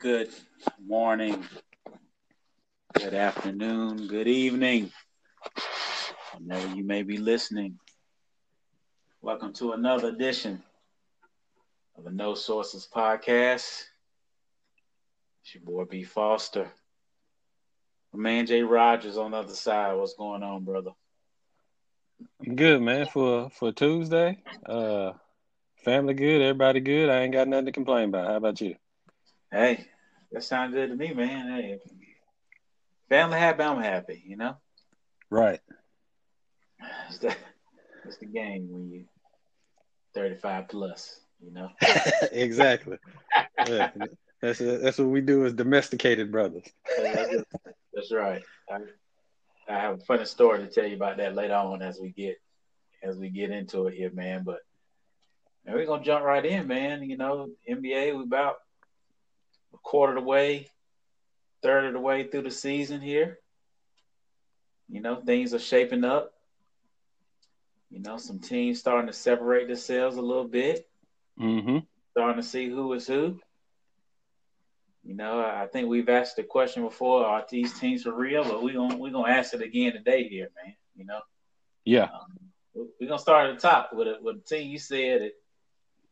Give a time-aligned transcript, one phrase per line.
[0.00, 0.30] Good
[0.82, 1.44] morning,
[2.94, 4.90] good afternoon, good evening,
[6.38, 7.78] whenever you may be listening.
[9.20, 10.62] Welcome to another edition
[11.98, 13.84] of the No Sources Podcast.
[15.42, 16.70] It's your boy B Foster.
[18.14, 19.98] My man Jay Rogers on the other side.
[19.98, 20.92] What's going on, brother?
[22.54, 24.42] Good man for for Tuesday.
[24.64, 25.12] Uh,
[25.84, 27.10] family good, everybody good.
[27.10, 28.28] I ain't got nothing to complain about.
[28.28, 28.76] How about you?
[29.50, 29.86] Hey,
[30.32, 31.48] that sounds good to me, man.
[31.48, 31.78] Hey,
[33.08, 34.22] family happy, I'm happy.
[34.26, 34.56] You know,
[35.30, 35.60] Right.
[37.08, 37.34] it's the,
[38.04, 39.04] it's the game when you
[40.14, 41.20] 35 plus.
[41.42, 41.68] You know,
[42.32, 42.98] exactly.
[43.66, 43.90] Yeah.
[44.42, 46.64] That's that's what we do as domesticated brothers.
[46.96, 48.42] that's, right.
[48.70, 48.78] I,
[49.68, 52.36] I have a funny story to tell you about that later on as we get
[53.02, 54.42] as we get into it here, man.
[54.44, 54.60] But
[55.64, 57.02] man, we're gonna jump right in, man.
[57.02, 58.56] You know, NBA, we about
[59.74, 60.68] a quarter of the way,
[61.62, 63.38] third of the way through the season here.
[64.88, 66.32] You know, things are shaping up.
[67.90, 70.86] You know, some teams starting to separate themselves a little bit,
[71.38, 71.78] Mm-hmm.
[72.10, 73.38] starting to see who is who.
[75.02, 78.44] You know, I think we've asked the question before: Are these teams for real?
[78.44, 80.74] But we're gonna we're gonna ask it again today, here, man.
[80.94, 81.20] You know,
[81.84, 82.04] Yeah.
[82.04, 82.36] um,
[82.74, 85.32] we're gonna start at the top with a, with a team you said that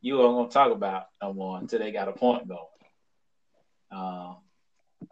[0.00, 2.58] you weren't gonna talk about no more until they got a point going.
[3.90, 4.36] Um,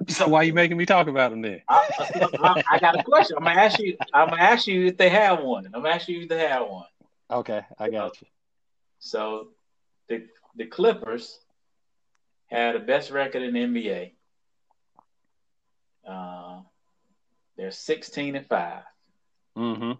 [0.09, 1.63] So why are you making me talk about them then?
[1.69, 1.89] I,
[2.43, 3.37] I, I got a question.
[3.39, 3.97] I'm gonna ask you.
[4.13, 5.67] I'm gonna ask you if they have one.
[5.67, 6.87] I'm gonna ask you if they have one.
[7.31, 8.27] Okay, I got you.
[8.99, 9.49] So,
[10.09, 11.39] the the Clippers
[12.51, 14.13] had the best record in the NBA.
[16.09, 16.61] Uh,
[17.57, 18.83] they're 16 and five.
[19.57, 19.93] Mm-hmm.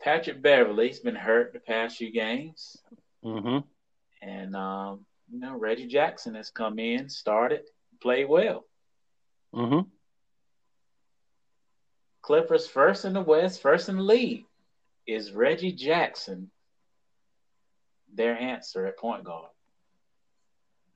[0.00, 2.76] Patrick Beverley's been hurt the past few games,
[3.24, 3.58] Mm-hmm.
[4.22, 7.62] and um, you know Reggie Jackson has come in, started,
[8.00, 8.64] played well.
[9.54, 9.88] Mm-hmm.
[12.22, 14.44] Clippers first in the West, first in the league.
[15.06, 16.50] Is Reggie Jackson
[18.12, 19.50] their answer at point guard?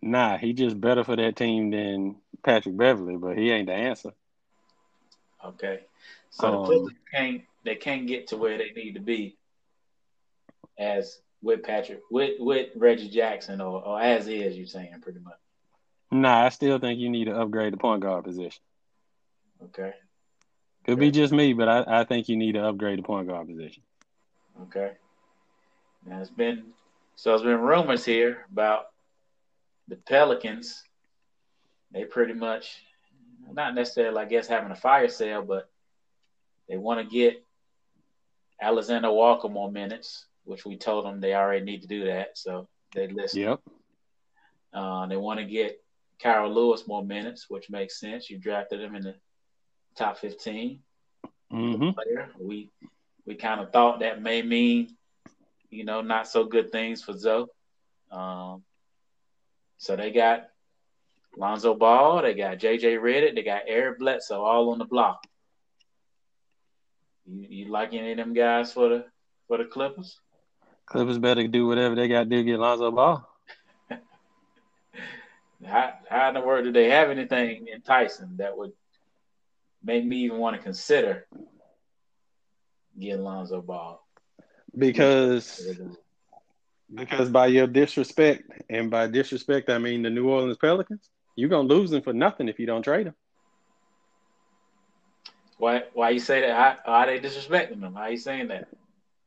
[0.03, 4.13] Nah, he just better for that team than Patrick Beverley, but he ain't the answer.
[5.45, 5.81] Okay,
[6.31, 9.37] so the Um, Clippers can't they can't get to where they need to be
[10.79, 15.39] as with Patrick with with Reggie Jackson or, or as is you're saying pretty much.
[16.11, 18.63] Nah, I still think you need to upgrade the point guard position.
[19.63, 19.93] Okay,
[20.87, 23.47] Could be just me, but I, I think you need to upgrade the point guard
[23.47, 23.83] position.
[24.63, 24.93] okay.
[26.07, 26.65] Now it's been
[27.17, 28.87] so it's been rumors here about
[29.89, 30.83] the Pelicans.
[31.93, 32.83] They pretty much
[33.53, 35.69] not necessarily I guess having a fire sale, but
[36.69, 37.45] they want to get
[38.63, 42.37] Alexander Walker more minutes, which we told them they already need to do that.
[42.37, 43.41] So they listen.
[43.41, 43.61] Yep.
[44.73, 45.83] Uh, they want to get
[46.23, 48.31] Kira Lewis more minutes, which makes sense.
[48.31, 49.15] You drafted him in the
[49.97, 50.81] top 15
[51.53, 51.91] Mm-hmm.
[51.91, 52.31] player.
[52.41, 52.71] We
[53.27, 54.97] we kind of thought that may mean,
[55.69, 57.47] you know, not so good things for Zoe.
[58.11, 58.63] Um,
[59.79, 60.49] so they got
[61.37, 65.27] Lonzo Ball, they got JJ Redick, they got Eric Bledsoe all on the block.
[67.27, 69.05] You, you like any of them guys for the
[69.49, 70.19] for the Clippers?
[70.91, 73.27] Clippers better do whatever they got to do to get Lonzo Ball.
[75.67, 78.73] How, how in the world do they have anything enticing that would
[79.85, 81.27] make me even want to consider
[82.99, 84.03] getting Lonzo Ball?
[84.77, 85.79] Because
[86.95, 91.69] because by your disrespect, and by disrespect I mean the New Orleans Pelicans, you're gonna
[91.69, 93.15] lose them for nothing if you don't trade them.
[95.59, 96.57] Why why you say that?
[96.57, 97.95] How, how are they disrespecting them?
[97.95, 98.69] How you saying that?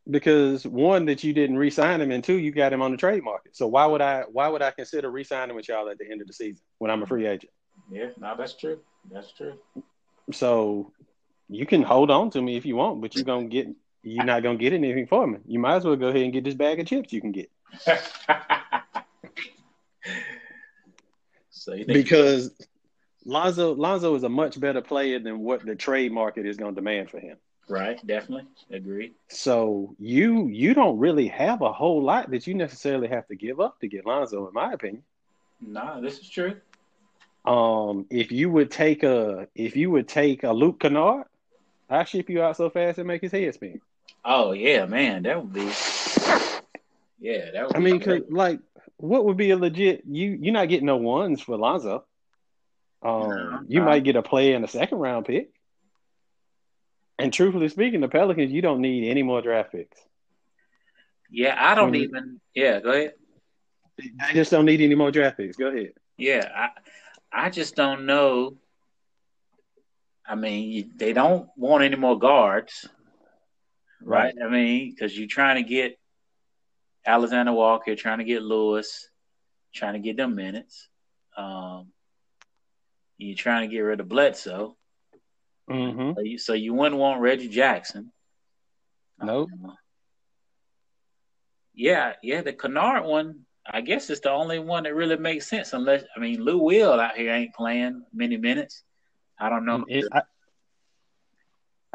[0.09, 3.23] Because one, that you didn't re-sign him, and two, you got him on the trade
[3.23, 3.55] market.
[3.55, 6.27] So why would I why would I consider re-signing with y'all at the end of
[6.27, 7.51] the season when I'm a free agent?
[7.89, 8.79] Yeah, no, that's true.
[9.11, 9.53] That's true.
[10.31, 10.91] So
[11.49, 13.67] you can hold on to me if you want, but you're gonna get
[14.03, 15.39] you're not gonna get anything for me.
[15.45, 17.49] You might as well go ahead and get this bag of chips you can get.
[21.49, 22.51] so Because
[23.25, 27.09] Lonzo Lonzo is a much better player than what the trade market is gonna demand
[27.09, 27.37] for him.
[27.69, 28.05] Right?
[28.05, 29.13] Definitely agree.
[29.29, 33.59] So you you don't really have a whole lot that you necessarily have to give
[33.59, 35.03] up to get Lonzo, in my opinion.
[35.61, 36.55] Nah, this is true.
[37.45, 41.25] Um, if you would take a if you would take a Luke Kennard,
[41.89, 43.81] I ship you out so fast and make his head spin.
[44.25, 45.69] Oh yeah, man, that would be.
[47.19, 47.75] Yeah, that would.
[47.75, 48.59] I mean, 'cause, like,
[48.97, 50.03] what would be a legit?
[50.05, 52.05] You you're not getting no ones for Lonzo.
[53.01, 53.85] Um, No, you no.
[53.85, 55.52] might get a play in a second round pick.
[57.19, 59.99] And truthfully speaking, the Pelicans, you don't need any more draft picks.
[61.29, 62.39] yeah, I don't you- even.
[62.53, 63.13] Yeah, go ahead.
[63.97, 65.55] They just don't need any more draft picks.
[65.55, 65.93] Go ahead.
[66.17, 66.69] Yeah, I
[67.45, 68.57] I just don't know.
[70.25, 72.87] I mean, they don't want any more guards,
[74.01, 74.33] right?
[74.35, 74.45] right.
[74.45, 75.99] I mean, because you're trying to get
[77.05, 79.09] Alexander Walker, trying to get Lewis,
[79.73, 80.87] trying to get them minutes.
[81.37, 81.91] Um,
[83.17, 84.75] you're trying to get rid of Bledsoe.
[85.69, 86.13] Mm-hmm.
[86.15, 88.11] So, you, so you wouldn't want Reggie Jackson.
[89.21, 89.49] Nope.
[89.63, 89.75] Um,
[91.73, 95.73] yeah, yeah, the Kennard one, I guess it's the only one that really makes sense.
[95.73, 98.83] Unless I mean, Lou Will out here ain't playing many minutes.
[99.39, 99.85] I don't know.
[99.87, 100.21] It, I,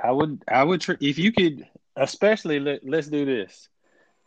[0.03, 1.67] I, would, I would, tr- if you could,
[1.97, 3.69] especially let, let's do this.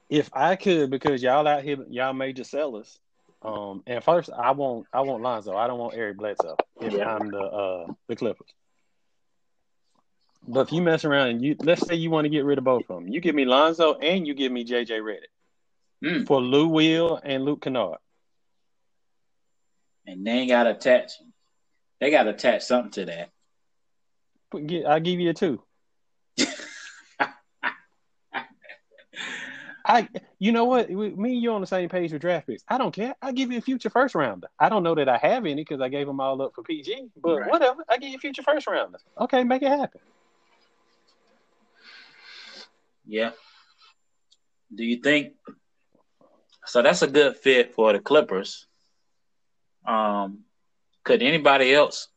[0.10, 3.00] If I could, because y'all out here, y'all major sellers.
[3.42, 5.56] Um, and first, I want, I want Lonzo.
[5.56, 6.58] I don't want Eric Bledsoe.
[6.80, 7.16] If yeah.
[7.16, 8.50] I'm the uh the Clippers.
[10.48, 12.64] But if you mess around and you let's say you want to get rid of
[12.64, 15.32] both of them, you give me Lonzo and you give me JJ Redick
[16.04, 16.28] mm.
[16.28, 17.98] for Lou Will and Luke Kennard.
[20.06, 21.12] And they ain't got to attach.
[22.00, 23.30] They got to attach something to that.
[24.88, 25.62] I'll give you a two.
[29.86, 30.08] I,
[30.40, 30.90] you know what?
[30.90, 32.64] Me and you on the same page with draft picks.
[32.68, 33.16] I don't care.
[33.22, 34.48] I give you a future first rounder.
[34.60, 37.10] I don't know that I have any because I gave them all up for PG.
[37.22, 37.52] But right.
[37.52, 37.84] whatever.
[37.90, 39.00] I give you a future first rounder.
[39.20, 40.02] Okay, make it happen.
[43.12, 43.32] Yeah.
[44.74, 45.34] Do you think
[46.66, 46.82] so?
[46.82, 48.68] That's a good fit for the Clippers.
[49.86, 50.46] Um,
[51.04, 52.08] could anybody else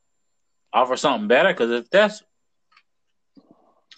[0.72, 1.48] offer something better?
[1.48, 2.22] Because if that's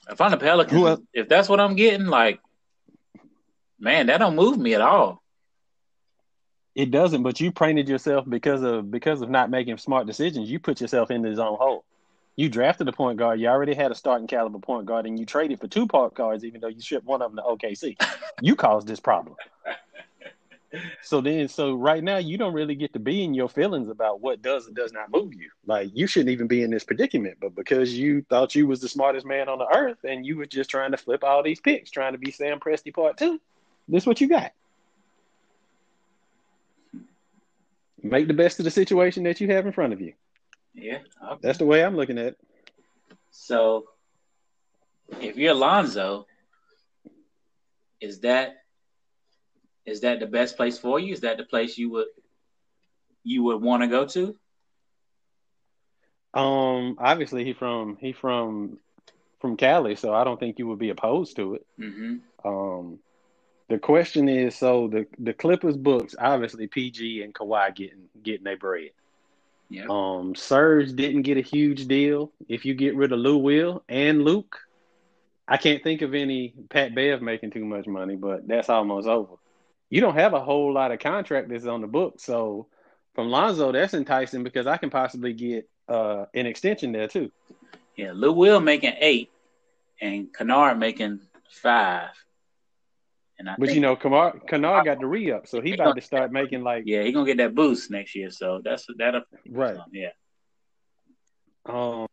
[0.08, 2.40] if I'm the Pelicans, if that's what I'm getting, like,
[3.78, 5.22] man, that don't move me at all.
[6.75, 10.49] It doesn't, but you painted yourself because of because of not making smart decisions.
[10.50, 11.84] You put yourself into his own hole.
[12.36, 13.40] You drafted a point guard.
[13.40, 16.44] You already had a starting caliber point guard, and you traded for two point guards,
[16.44, 17.96] even though you shipped one of them to OKC.
[18.42, 19.36] you caused this problem.
[21.00, 24.20] So then, so right now, you don't really get to be in your feelings about
[24.20, 25.48] what does and does not move you.
[25.64, 28.88] Like you shouldn't even be in this predicament, but because you thought you was the
[28.88, 31.90] smartest man on the earth, and you were just trying to flip all these picks,
[31.90, 33.40] trying to be Sam Presti part two,
[33.88, 34.52] this is what you got.
[38.02, 40.12] Make the best of the situation that you have in front of you.
[40.76, 41.40] Yeah, okay.
[41.40, 42.38] that's the way I'm looking at it.
[43.31, 43.87] So,
[45.20, 46.26] if you're Alonzo,
[48.00, 48.56] is that
[49.87, 51.12] is that the best place for you?
[51.12, 52.08] Is that the place you would
[53.25, 54.37] you would want to go to?
[56.34, 58.78] Um, obviously he from he from
[59.40, 61.67] from Cali, so I don't think you would be opposed to it.
[61.81, 62.49] Mm-hmm.
[62.49, 62.99] Um,
[63.69, 68.58] the question is, so the the Clippers books, obviously PG and Kawhi getting getting their
[68.58, 68.90] bread.
[69.68, 69.86] Yeah.
[69.88, 72.32] Um, Serge didn't get a huge deal.
[72.48, 74.58] If you get rid of Lou Will and Luke,
[75.48, 79.34] I can't think of any Pat Bev making too much money, but that's almost over.
[79.90, 82.66] You don't have a whole lot of contract that's on the book, so
[83.14, 87.30] from Lonzo, that's enticing because I can possibly get uh, an extension there too.
[87.96, 89.30] Yeah, Lou Will making eight,
[90.00, 91.20] and Kennard making
[91.50, 92.10] five.
[93.38, 95.96] And I but you know, Kamar Kennard got the re up, so he, he about
[95.96, 98.30] to start making like yeah, he gonna get that boost next year.
[98.30, 99.76] So that's that right.
[99.92, 100.08] yeah.
[101.66, 102.06] Um,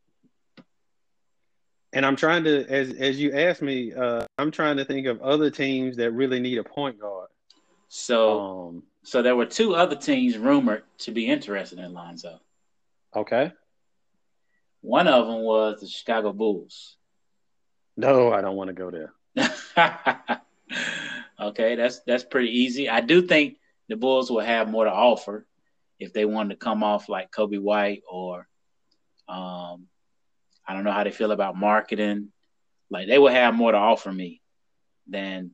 [1.93, 5.21] and I'm trying to as as you asked me, uh, I'm trying to think of
[5.21, 7.29] other teams that really need a point guard.
[7.87, 12.39] So um, so there were two other teams rumored to be interested in Lonzo.
[13.15, 13.51] Okay.
[14.81, 16.98] One of them was the Chicago Bulls.
[17.95, 19.13] No, I don't want to go there.
[21.43, 22.89] Okay, that's that's pretty easy.
[22.89, 23.57] I do think
[23.89, 25.45] the Bulls will have more to offer
[26.00, 28.47] if they wanted to come off like Coby White or
[29.27, 29.88] um,
[30.65, 32.27] I don't know how they feel about Markkanen.
[32.89, 34.41] Like they will have more to offer me
[35.07, 35.51] than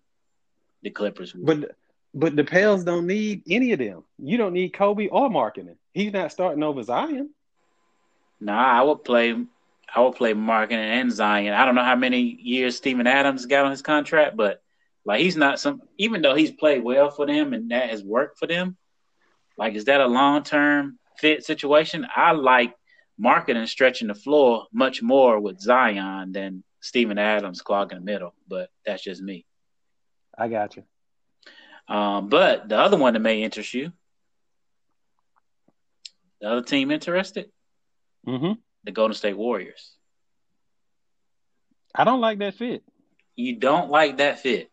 [0.83, 1.33] the Clippers.
[1.33, 1.61] Would.
[1.61, 1.75] But
[2.13, 4.03] but the Pels don't need any of them.
[4.17, 5.77] You don't need Coby or Markkanen.
[5.93, 7.29] He's not starting over Zion.
[8.39, 9.35] Nah, I would play.
[9.93, 11.53] I would play Markkanen and Zion.
[11.53, 14.61] I don't know how many years Steven Adams got on his contract, but
[15.09, 18.37] like he's not some, even though he's played well for them and that has worked
[18.37, 18.77] for them.
[19.57, 22.05] Like, is that a long term fit situation?
[22.15, 22.75] I like
[23.19, 28.69] Markkanen stretching the floor much more with Zion than Steven Adams clogging the middle, but
[28.85, 29.47] that's just me.
[30.37, 30.83] I got you.
[31.87, 33.91] Um, but the other one that may interest you,
[36.39, 37.49] the other team interested,
[38.27, 38.51] mm-hmm.
[38.83, 39.91] the Golden State Warriors.
[41.95, 42.83] I don't like that fit.
[43.35, 44.69] You don't like that fit.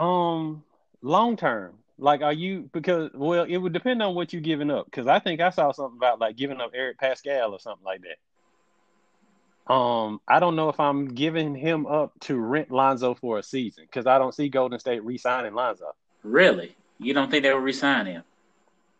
[0.00, 0.64] Um,
[1.02, 4.86] long term, like, are you because well, it would depend on what you're giving up.
[4.86, 8.00] Because I think I saw something about like giving up Eric Paschall or something like
[8.02, 9.72] that.
[9.72, 13.84] Um, I don't know if I'm giving him up to rent Lonzo for a season
[13.84, 15.94] because I don't see Golden State re-signing Lonzo.
[16.24, 16.74] Really?
[16.98, 18.24] You don't think they will resign him?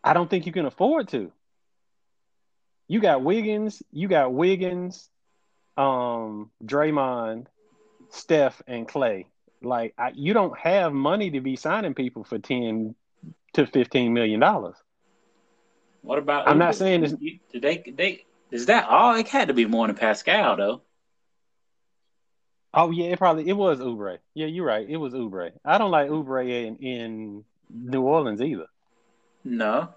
[0.03, 1.31] I don't think you can afford to.
[2.87, 5.09] You got Wiggins, you got Wiggins,
[5.77, 7.47] um, Draymond,
[8.09, 9.27] Steph, and Clay.
[9.61, 12.95] Like I, you don't have money to be signing people for ten
[13.53, 14.75] to fifteen million dollars.
[16.01, 16.47] What about?
[16.47, 17.13] I'm not saying this.
[17.51, 17.77] Did they?
[17.77, 19.15] They is that all?
[19.15, 20.81] It had to be more than Paschall though.
[22.73, 24.19] Oh yeah, it probably it was Oubre.
[24.33, 24.87] Yeah, you're right.
[24.87, 25.51] It was Oubre.
[25.63, 28.67] I don't like Oubre in, in New Orleans either.
[29.43, 29.89] No.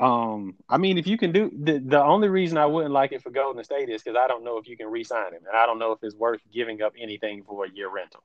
[0.00, 3.22] Um, I mean, if you can do the the only reason I wouldn't like it
[3.22, 5.66] for Golden State is because I don't know if you can re-sign him, and I
[5.66, 8.22] don't know if it's worth giving up anything for a year rental,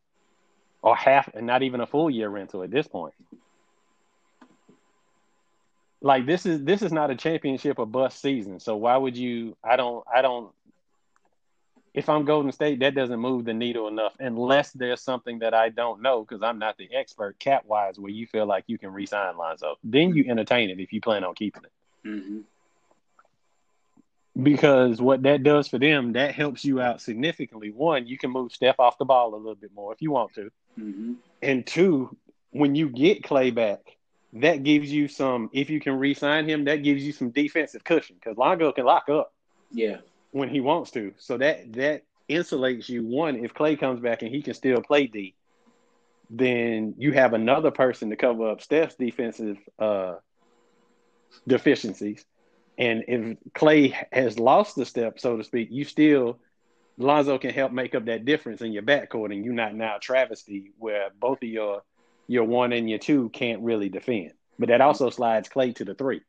[0.83, 3.15] or half, and not even a full year rental at this point.
[6.01, 9.55] Like this is this is not a championship or bust season, so why would you?
[9.63, 10.51] I don't I don't
[11.93, 15.69] if I'm Golden State, that doesn't move the needle enough unless there's something that I
[15.69, 18.91] don't know because I'm not the expert cap wise where you feel like you can
[18.91, 19.75] resign Lonzo.
[19.83, 22.07] Then you entertain it if you plan on keeping it.
[22.07, 22.39] Mm-hmm.
[24.41, 27.69] Because what that does for them, that helps you out significantly.
[27.69, 30.33] One, you can move Steph off the ball a little bit more if you want
[30.33, 30.51] to.
[30.79, 31.13] Mm-hmm.
[31.43, 32.17] And two,
[32.49, 33.97] when you get Clay back,
[34.33, 37.83] that gives you some, if you can re sign him, that gives you some defensive
[37.83, 39.31] cushion because Lonzo can lock up.
[39.71, 39.97] Yeah
[40.33, 41.13] when he wants to.
[41.17, 43.05] So that that insulates you.
[43.05, 45.35] One, if Clay comes back and he can still play D,
[46.29, 50.15] then you have another person to cover up Steph's defensive uh,
[51.47, 52.25] deficiencies.
[52.77, 56.39] And if Clay has lost the step, so to speak, you still
[56.97, 60.71] Lonzo can help make up that difference in your backcourt, and you're not now travesty
[60.77, 61.83] where both of your
[62.27, 64.31] your one and your two can't really defend.
[64.57, 66.21] But that also slides Clay to the three,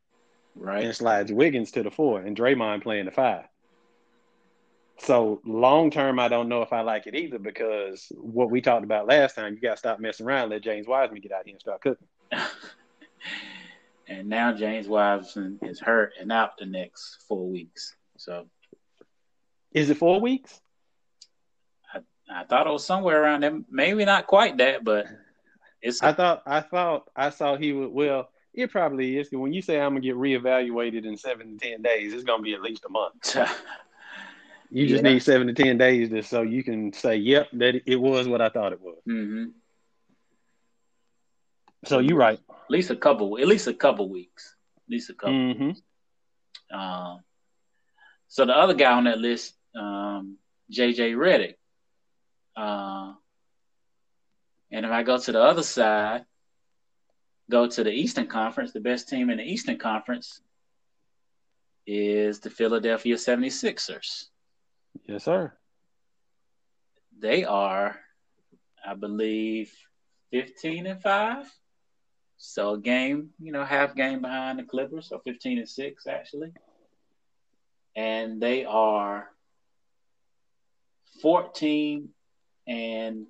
[0.55, 0.83] right?
[0.83, 3.45] And slides Wiggins to the four, and Draymond playing the five.
[4.97, 8.85] So long term, I don't know if I like it either because what we talked
[8.85, 10.49] about last time, you got to stop messing around.
[10.49, 12.07] Let James Wiseman get out here and start cooking.
[14.07, 17.95] and now James Wiseman is hurt and out the next four weeks.
[18.17, 18.45] So,
[19.73, 20.61] is it four weeks?
[21.93, 21.99] I,
[22.29, 23.59] I thought it was somewhere around there.
[23.69, 25.07] Maybe not quite that, but
[25.81, 26.01] it's.
[26.01, 27.91] I thought I thought I saw he would.
[27.91, 29.27] Well, it probably is.
[29.29, 32.53] When you say I'm gonna get reevaluated in seven to ten days, it's gonna be
[32.53, 33.35] at least a month.
[34.75, 35.13] You just yeah.
[35.13, 38.41] need seven to ten days to, so you can say, "Yep, that it was what
[38.41, 39.51] I thought it was." Mm-hmm.
[41.85, 42.41] So you're right.
[42.49, 43.39] At least a couple.
[43.39, 44.53] At least a couple weeks.
[44.75, 45.33] At least a couple.
[45.33, 46.77] Mm-hmm.
[46.77, 47.21] Um,
[48.27, 50.37] so the other guy on that list, um,
[50.69, 51.55] JJ Redick.
[52.57, 53.13] Uh,
[54.71, 56.25] and if I go to the other side,
[57.49, 60.41] go to the Eastern Conference, the best team in the Eastern Conference
[61.87, 64.25] is the Philadelphia 76ers.
[65.07, 65.53] Yes, sir.
[67.17, 67.99] They are,
[68.85, 69.71] I believe,
[70.31, 71.45] 15 and 5.
[72.37, 76.51] So a game, you know, half game behind the Clippers, so 15 and 6 actually.
[77.95, 79.29] And they are
[81.21, 82.09] 14
[82.67, 83.27] and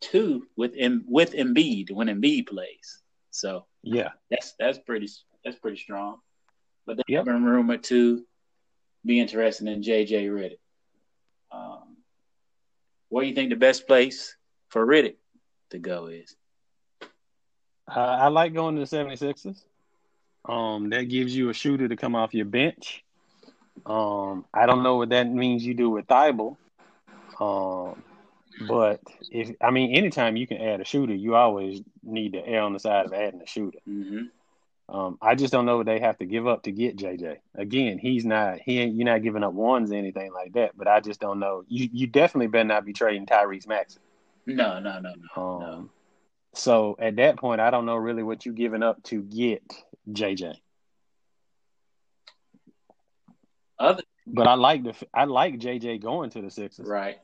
[0.00, 0.72] 2 with
[1.06, 3.02] with Embiid when Embiid plays.
[3.30, 5.08] So yeah, that's that's pretty
[5.44, 6.18] that's pretty strong.
[6.86, 7.26] But they've yep.
[7.26, 8.24] been rumored to
[9.04, 10.58] be interested in JJ Redick.
[11.50, 11.96] Um,
[13.08, 14.36] where do you think the best place
[14.68, 15.16] for Redick
[15.70, 16.36] to go is?
[17.88, 19.64] Uh, I like going to the 76ers.
[20.44, 23.02] Um, that gives you a shooter to come off your bench.
[23.86, 26.56] Um, I don't know what that means you do with Thybulle.
[27.40, 28.02] Um,
[28.66, 29.00] but
[29.30, 32.72] if I mean, anytime you can add a shooter, you always need to err on
[32.72, 33.78] the side of adding a shooter.
[33.88, 34.24] Mm-hmm.
[34.90, 37.38] Um, I just don't know what they have to give up to get JJ.
[37.54, 40.76] Again, he's not he ain't you're not giving up ones or anything like that.
[40.76, 41.64] But I just don't know.
[41.68, 44.00] You you definitely better not be trading Tyrese Maxey.
[44.46, 45.42] No, no, no, no.
[45.42, 45.90] Um, no.
[46.54, 49.62] So at that point, I don't know really what you're giving up to get
[50.10, 50.54] JJ.
[53.78, 56.88] Other, but I like the I like JJ going to the Sixers.
[56.88, 57.18] Right.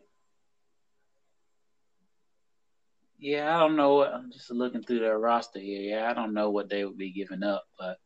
[3.24, 4.04] Yeah, I don't know.
[4.04, 5.80] I'm just looking through their roster here.
[5.80, 7.96] Yeah, I don't know what they would be giving up, but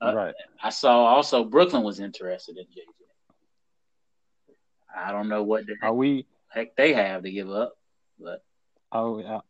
[0.00, 0.34] uh, right.
[0.60, 2.82] I saw also Brooklyn was interested in JJ.
[4.92, 7.74] I don't know what the are we heck they have to give up,
[8.18, 8.42] but
[8.90, 9.40] oh, uh,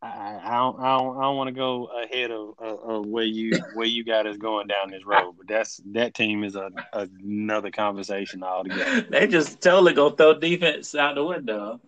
[0.00, 3.24] I, I don't I don't, I don't want to go ahead of, of, of, where
[3.24, 6.70] you where you got us going down this road, but that's that team is a,
[6.92, 9.00] a another conversation altogether.
[9.10, 11.80] they just totally gonna throw defense out the window.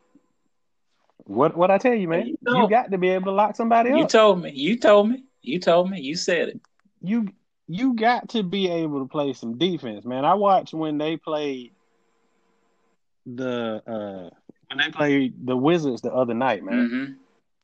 [1.25, 2.27] What what I tell you, man?
[2.27, 3.99] You, you, got to be able to lock somebody up.
[3.99, 4.51] You told me.
[4.51, 5.25] You told me.
[5.43, 6.01] You told me.
[6.01, 6.61] You said it.
[7.03, 7.29] You
[7.67, 10.25] you got to be able to play some defense, man.
[10.25, 11.73] I watched when they played
[13.27, 14.35] the uh
[14.69, 16.89] when they played the Wizards the other night, man.
[16.89, 17.13] Mm-hmm.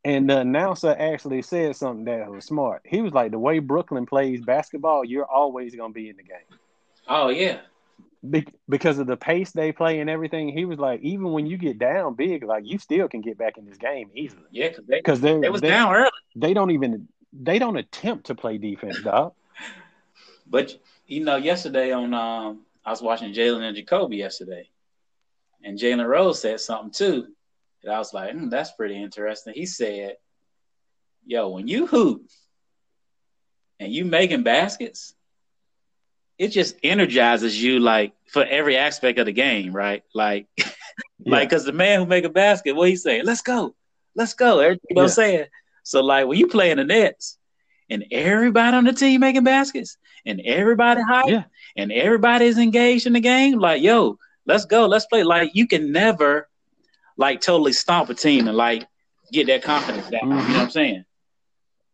[0.05, 2.83] And the announcer actually said something that was smart.
[2.85, 6.23] He was like, "The way Brooklyn plays basketball, you're always going to be in the
[6.23, 6.59] game."
[7.09, 7.59] Oh yeah,
[8.30, 10.49] Be- because of the pace they play and everything.
[10.49, 13.59] He was like, even when you get down big, like you still can get back
[13.59, 14.42] in this game easily.
[14.50, 16.11] yeah, because they, they they was they, down early.
[16.35, 19.33] they don't even they don't attempt to play defense, dog.
[20.49, 20.76] But
[21.09, 24.68] you know, yesterday on um, I was watching Jalen and Jacoby yesterday,
[25.64, 27.26] and Jalen Rose said something too.
[27.83, 29.54] And I was like, hmm, that's pretty interesting.
[29.54, 30.18] He said,
[31.26, 32.30] "Yo, when you hoop
[33.80, 35.16] and you making baskets,
[36.38, 40.02] it just energizes you like for every aspect of the game, right?
[40.14, 40.47] Like,
[41.26, 43.25] like because the man who make a basket, what he saying?
[43.25, 43.75] Let's go,
[44.14, 44.61] let's go.
[44.61, 45.47] Every- You know what I'm saying?
[45.83, 47.38] So like when you play in the nets
[47.88, 51.45] and everybody on the team making baskets and everybody high Yeah.
[51.76, 55.23] and everybody's engaged in the game, like yo, let's go, let's play.
[55.23, 56.49] Like you can never
[57.16, 58.87] like totally stomp a team and like
[59.33, 60.23] get that confidence down.
[60.25, 60.52] You know mm-hmm.
[60.52, 61.05] what I'm saying?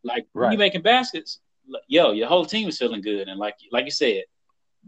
[0.03, 0.53] Like when Right.
[0.53, 1.39] you making baskets,
[1.87, 4.25] yo, your whole team is feeling good, and like like you said,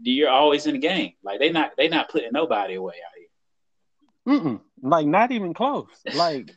[0.01, 1.13] you're always in the game.
[1.23, 4.39] Like they not they not putting nobody away out here.
[4.39, 4.59] Mm-mm.
[4.81, 5.87] Like not even close.
[6.13, 6.51] Like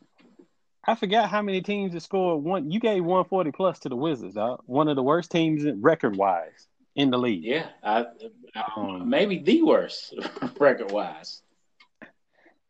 [0.85, 2.71] I forgot how many teams that scored one.
[2.71, 4.62] You gave 140 plus to the Wizards, dog.
[4.66, 6.66] One of the worst teams record wise
[6.97, 7.45] in the league.
[7.45, 8.07] Yeah, I,
[8.54, 10.14] I Um, maybe the worst
[10.59, 11.42] record wise.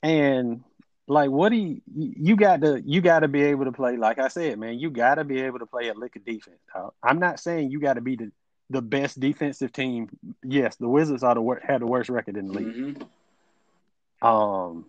[0.02, 0.64] And
[1.06, 3.96] like, what do you you got to you got to be able to play?
[3.96, 6.60] Like I said, man, you got to be able to play a lick of defense.
[6.74, 6.92] dog.
[7.02, 8.32] I'm not saying you got to be the
[8.70, 10.08] the best defensive team.
[10.42, 12.74] Yes, the Wizards are the wor- had the worst record in the league.
[12.74, 12.92] hmm
[14.22, 14.84] um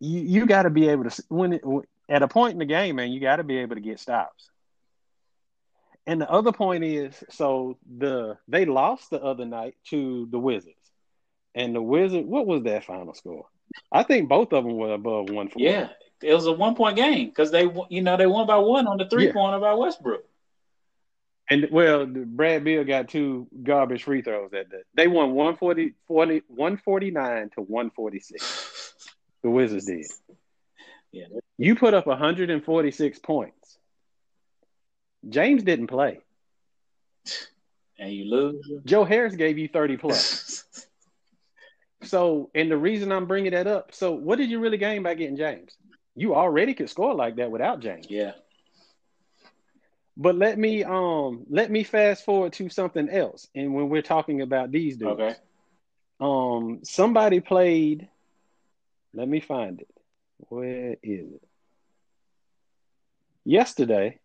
[0.00, 1.62] you you got to be able to when it,
[2.08, 4.48] at a point in the game man you got to be able to get stops
[6.06, 10.74] and the other point is so the they lost the other night to the wizards
[11.54, 13.44] and the wizard what was that final score
[13.92, 15.88] i think both of them were above 140 Yeah,
[16.22, 18.96] it was a one point game because they you know they won by one on
[18.96, 19.32] the three Yeah.
[19.32, 20.24] pointer by Westbrook.
[21.50, 26.42] And well Brad Beal got two garbage free throws that day they won 140, 40,
[26.46, 28.94] 149 to 146
[29.42, 30.06] the wizards did
[31.12, 31.24] Yeah,
[31.58, 33.78] You put up 146 points.
[35.28, 36.20] James didn't play.
[37.98, 38.66] and you lose.
[38.84, 40.64] Joe Harris gave you 30 plus.
[42.02, 45.12] So, and the reason I'm bringing that up, so what did you really gain by
[45.12, 45.76] getting James?
[46.16, 48.06] You already could score like that without James.
[48.08, 48.32] yeah,
[50.16, 53.48] But let me um let me fast forward to something else.
[53.54, 55.34] And when we're talking about these dudes, okay.
[56.20, 58.08] um somebody played
[59.14, 59.88] let me find it.
[60.48, 61.42] Where is it?
[63.44, 64.18] Yesterday.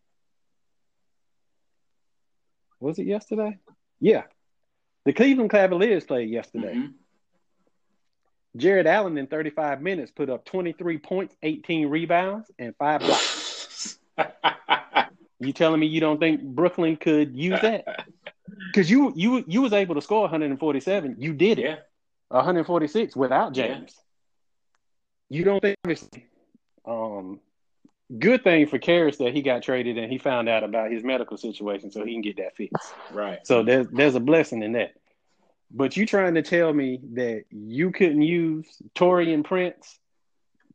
[2.80, 3.58] Was it yesterday?
[4.00, 4.24] Yeah.
[5.06, 6.76] The Cleveland Cavaliers played yesterday.
[6.76, 6.93] Mhm.
[8.58, 14.00] Jarrett Allen in 35 minutes put up 23 points, 18 rebounds, and five blocks.
[15.45, 17.86] You telling me you don't think Brooklyn could use that?
[18.71, 21.15] Because you you you was able to score 147.
[21.17, 21.63] You did it.
[21.63, 21.75] yeah,
[22.29, 23.67] 146 without Yeah.
[23.67, 23.95] James.
[25.29, 26.27] You don't think obviously,
[26.86, 27.39] um
[28.19, 31.38] good thing for Caris that he got traded and he found out about his medical
[31.38, 32.93] situation so he can get that fixed.
[33.12, 33.39] right.
[33.45, 34.93] So there's there's a blessing in that.
[35.71, 39.97] But you trying to tell me that you couldn't use Taurean Prince,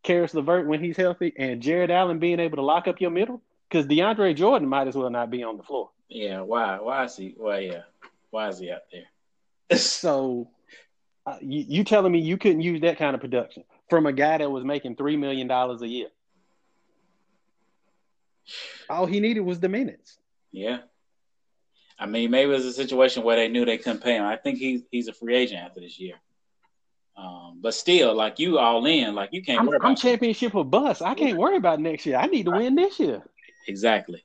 [0.02, 3.40] Caris LeVert when he's healthy, and Jarrett Allen being able to lock up your middle?
[3.70, 5.90] Because DeAndre Jordan might as well not be on the floor.
[6.08, 6.80] Yeah, why?
[6.80, 7.34] Why is he?
[7.36, 7.60] Why?
[7.60, 7.82] Yeah,
[8.30, 9.04] why is he out there?
[9.78, 10.50] So
[11.24, 14.38] uh, you, you telling me you couldn't use that kind of production from a guy
[14.38, 16.08] that was making three million dollars a year?
[18.88, 20.18] All he needed was the minutes.
[20.50, 20.78] Yeah.
[21.96, 24.24] I mean, maybe it was a situation where they knew they couldn't pay him.
[24.24, 26.14] I think he's he's a free agent after this year.
[27.16, 30.54] Um, but still, like you all in, like you can't I'm, worry I'm about championship
[30.56, 31.02] or bust.
[31.02, 32.16] I can't worry about next year.
[32.16, 33.22] I need to win this year.
[33.66, 34.24] Exactly.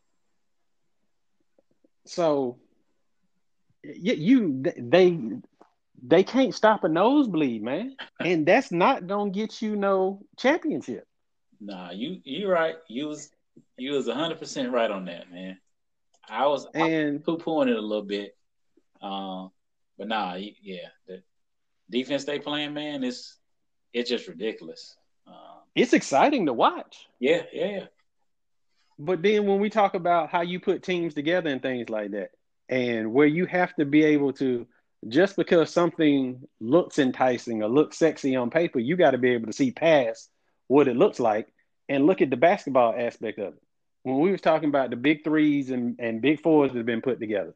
[2.05, 2.57] So
[3.83, 5.19] you, they
[6.03, 11.07] they can't stop a nosebleed, man, and that's not gonna get you no championship.
[11.59, 12.75] Nah, you you right.
[12.87, 13.31] You was
[13.77, 15.57] you was hundred percent right on that, man.
[16.27, 18.35] I was And poo pooing it a little bit,
[19.01, 19.51] um,
[19.97, 21.21] but nah, yeah, the
[21.89, 23.37] defense they playing, man, it's
[23.93, 24.95] it's just ridiculous.
[25.27, 27.07] Um, it's exciting to watch.
[27.19, 27.85] yeah, yeah, yeah.
[28.97, 32.31] But then when we talk about how you put teams together and things like that,
[32.69, 34.65] and where you have to be able to
[35.07, 39.47] just because something looks enticing or looks sexy on paper, you got to be able
[39.47, 40.29] to see past
[40.67, 41.47] what it looks like
[41.87, 43.61] and look at the basketball aspect of it.
[44.03, 47.01] When we was talking about the big threes and, and big fours that have been
[47.01, 47.53] put together,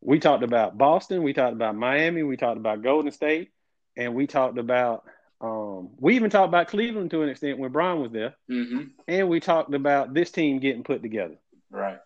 [0.00, 3.50] we talked about Boston, we talked about Miami, we talked about Golden State,
[3.96, 5.04] and we talked about
[5.42, 8.82] Um, we even talked about Cleveland to an extent when Brian was there, Mm-hmm.
[9.08, 11.36] and we talked about this team getting put together.
[11.70, 11.98] Right.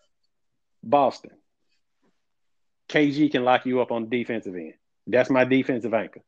[0.83, 1.33] Boston.
[2.89, 4.75] KG can lock you up on the defensive end.
[5.07, 6.23] That's my defensive anchor.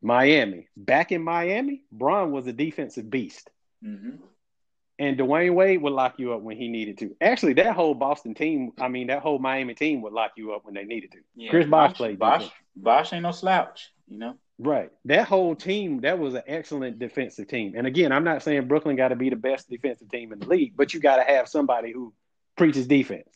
[0.00, 0.68] Miami.
[0.76, 3.50] Back in Miami, Bron was a defensive beast.
[3.84, 4.16] Mm-hmm.
[4.98, 7.14] And Dwyane Wade would lock you up when he needed to.
[7.20, 10.64] Actually, that whole Boston team, I mean, that whole Miami team would lock you up
[10.64, 11.18] when they needed to.
[11.34, 11.50] Yeah.
[11.50, 12.48] Chris Bosh played Bosh.
[12.74, 14.36] Bosh ain't no slouch, you know.
[14.58, 14.90] Right.
[15.04, 17.74] That whole team, that was an excellent defensive team.
[17.76, 20.46] And again, I'm not saying Brooklyn got to be the best defensive team in the
[20.46, 22.14] league, but you got to have somebody who
[22.56, 23.28] preaches defense.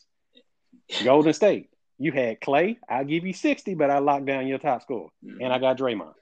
[1.03, 2.79] Golden State, you had Clay.
[2.89, 5.09] I'll give you 60, but I locked down your top scorer.
[5.23, 5.37] Mhm.
[5.41, 6.15] And I got Draymond.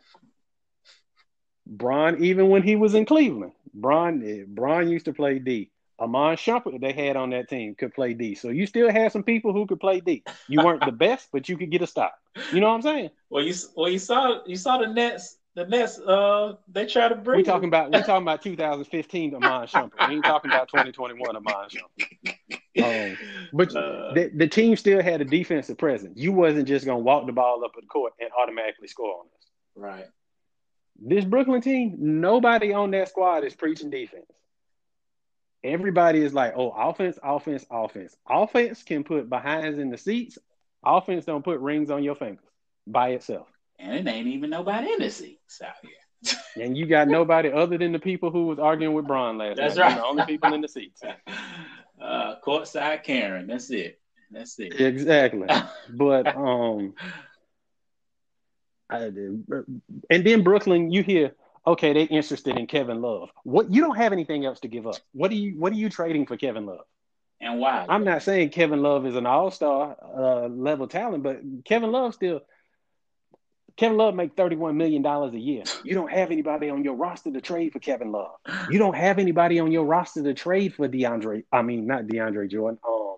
[1.65, 5.71] Bron, even when he was in Cleveland, Bron, eh, Bron used to play D.
[6.01, 8.35] Iman Shumpert they had on that team could play D.
[8.35, 10.23] So you still had some people who could play D.
[10.47, 12.13] You weren't the best, but you could get a stop.
[12.51, 13.09] You know what I'm saying?
[13.29, 15.37] Well, you well you saw you saw the Nets.
[15.55, 17.37] The Nets, uh, they try to bring.
[17.37, 20.07] We talking about we talking about 2015 Iman Shumpert.
[20.07, 22.29] We ain't talking about 2021 Iman Shumpert.
[22.81, 23.17] Um,
[23.51, 26.17] but Uh, the, the team still had a defensive presence.
[26.17, 29.47] You wasn't just gonna walk the ball up the court and automatically score on us.
[29.75, 30.05] right.
[31.01, 34.31] This Brooklyn team, nobody on that squad is preaching defense.
[35.63, 38.15] Everybody is like, oh, offense, offense, offense.
[38.29, 40.37] Offense can put behinds in the seats.
[40.85, 42.45] Offense don't put rings on your fingers
[42.87, 43.47] by itself.
[43.77, 45.91] And it ain't even nobody in the seats out here.
[46.55, 49.75] And you got nobody other than the people who was arguing with Bron last That's
[49.75, 49.83] night.
[49.83, 49.95] right.
[49.97, 51.01] The only people in the seats.
[52.01, 53.45] Uh, courtside Karen.
[53.45, 53.99] That's it.
[54.31, 54.79] That's it.
[54.79, 55.49] Exactly.
[55.89, 56.93] But um,
[58.89, 59.43] I, did.
[60.09, 61.33] and then Brooklyn, you hear,
[61.69, 63.29] okay, they're interested in Kevin Love.
[63.43, 64.95] What you don't have anything else to give up.
[65.13, 66.85] What are you What are you trading for Kevin Love?
[67.41, 67.85] and why?
[67.87, 72.13] I'm not saying Kevin Love is an All Star uh, level talent, but Kevin Love
[72.13, 72.41] still.
[73.77, 75.63] Kevin Love make thirty one million dollars a year.
[75.85, 78.31] You don't have anybody on your roster to trade for Kevin Love.
[78.69, 81.45] You don't have anybody on your roster to trade for DeAndre.
[81.51, 82.77] I mean, not DeAndre Jordan.
[82.85, 83.15] Um,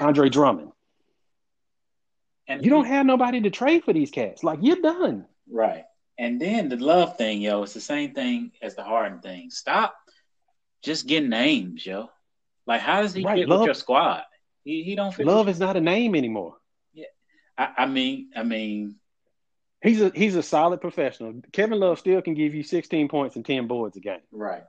[0.00, 0.72] Andre Drummond.
[2.48, 4.42] And You don't have nobody to trade for these cats.
[4.42, 5.26] Like you're done.
[5.50, 5.84] right.
[6.18, 9.50] And then the love thing, yo, it's the same thing as the Harden thing.
[9.50, 9.94] Stop
[10.82, 12.08] just getting names, yo.
[12.66, 14.22] Like, how does he Right, fit Love- with your squad?
[14.64, 15.26] He, he don't fit.
[15.26, 16.56] Love is not a name anymore.
[17.56, 18.96] I, I mean, I mean,
[19.82, 21.42] He's a he's a solid professional.
[21.52, 24.20] Kevin Love still can give you 16 points and 10 boards a game.
[24.32, 24.62] right.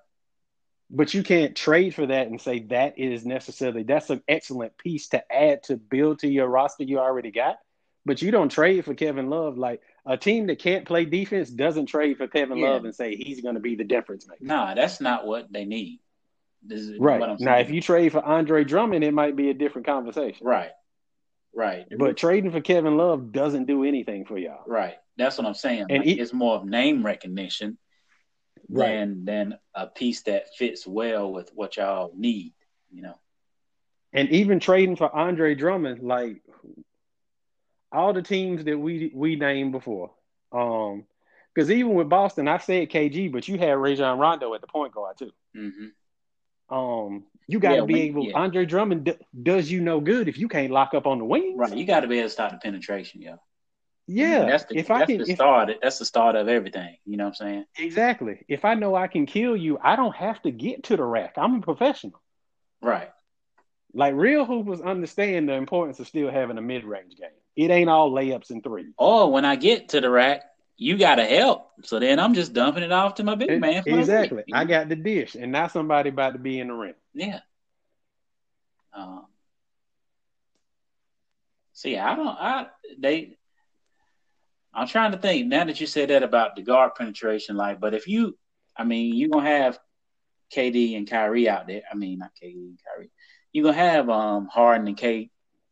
[0.92, 5.08] But you can't trade for that and say that is necessarily that's an excellent piece
[5.10, 7.56] to add to build to your roster you already got.
[8.06, 11.88] But you don't trade for Kevin Love like a team that can't play defense doesn't
[11.88, 12.70] trade for Kevin Yeah.
[12.70, 14.44] Love and say he's going to be the difference maker.
[14.44, 16.00] Nah, that's not what they need.
[16.62, 17.20] This is Right.
[17.20, 20.46] what I'm Now, if you trade for Andre Drummond, it might be a different conversation.
[20.46, 20.72] right,
[21.54, 24.63] right, But trading for Kevin Love doesn't do anything for y'all.
[24.68, 24.96] right.
[25.18, 25.86] That's what I'm saying.
[25.89, 27.78] And Like, he- it's more of name recognition
[28.68, 32.54] than than a piece that fits well with what y'all need.
[32.91, 33.20] You know.
[34.13, 36.41] And even trading for Andre Drummond, like
[37.96, 40.12] all the teams that we we named before.
[40.52, 41.06] Um,
[41.54, 44.94] because even with Boston, I said KG, but you had Rajon Rondo at the point
[44.94, 45.32] guard too.
[45.56, 45.88] hmm
[46.76, 48.26] Um, you got to Yeah, be able.
[48.26, 48.38] yeah.
[48.38, 51.56] Andre Drummond d- does you no good if you can't lock up on the wings.
[51.58, 51.76] Right.
[51.78, 53.38] You got to be able to start the penetration, yo.
[54.08, 54.46] Yeah.
[54.46, 55.72] That's the if that's I can, the if, start.
[55.82, 56.98] That's the start of everything.
[57.06, 57.66] You know what I'm saying?
[57.78, 58.46] exactly.
[58.50, 61.36] If I know I can kill you, I don't have to get to the rack.
[61.38, 62.22] I'm a professional.
[62.82, 63.10] Right.
[63.94, 67.30] Like real hoopers understand the importance of still having a mid range game.
[67.56, 68.94] It ain't all layups and threes.
[68.98, 70.44] Oh, when I get to the rack,
[70.78, 71.70] you got to help.
[71.84, 73.84] So then I'm just dumping it off to my big man.
[73.84, 74.44] for exactly.
[74.54, 76.96] I got the dish, and now somebody about to be in the rim.
[77.13, 77.39] Yeah.
[78.94, 79.26] Um,
[81.74, 82.28] see, I don't.
[82.28, 83.38] I they.
[84.74, 87.94] I'm trying to think now that you said that about the guard penetration, like, but
[87.94, 88.38] if you,
[88.76, 89.80] I mean, you're gonna have
[90.54, 91.84] KD and Kyrie out there.
[91.89, 93.12] I mean, not KD and Kyrie.
[93.54, 95.30] You're gonna have um Harden and K,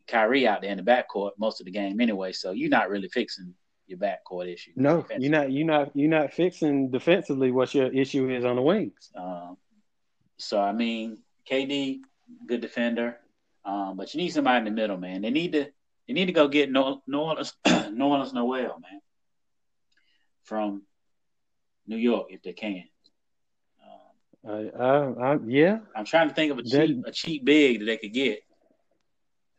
[0.07, 2.31] Kyrie out there in the backcourt most of the game anyway.
[2.33, 3.53] So you're not really fixing
[3.87, 4.71] your backcourt issue.
[4.75, 5.51] No, you're not.
[5.51, 5.91] You're not.
[5.95, 9.11] You're not fixing defensively what your issue is on the wings.
[9.15, 9.57] Um,
[10.37, 11.99] so I mean, KD,
[12.47, 13.17] good defender,
[13.65, 15.21] um, but you need somebody in the middle, man.
[15.21, 15.67] They need to
[16.07, 16.81] they need to go get New
[17.13, 19.01] Orleans Nerlens Noel, man,
[20.43, 20.83] from
[21.87, 22.83] New York if they can.
[24.45, 27.45] Um, I, I, I, yeah, I'm trying to think of a That- cheap a cheap
[27.45, 28.39] big that they could get.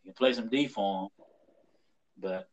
[0.05, 1.25] They can play some D for 'em,
[2.19, 2.49] but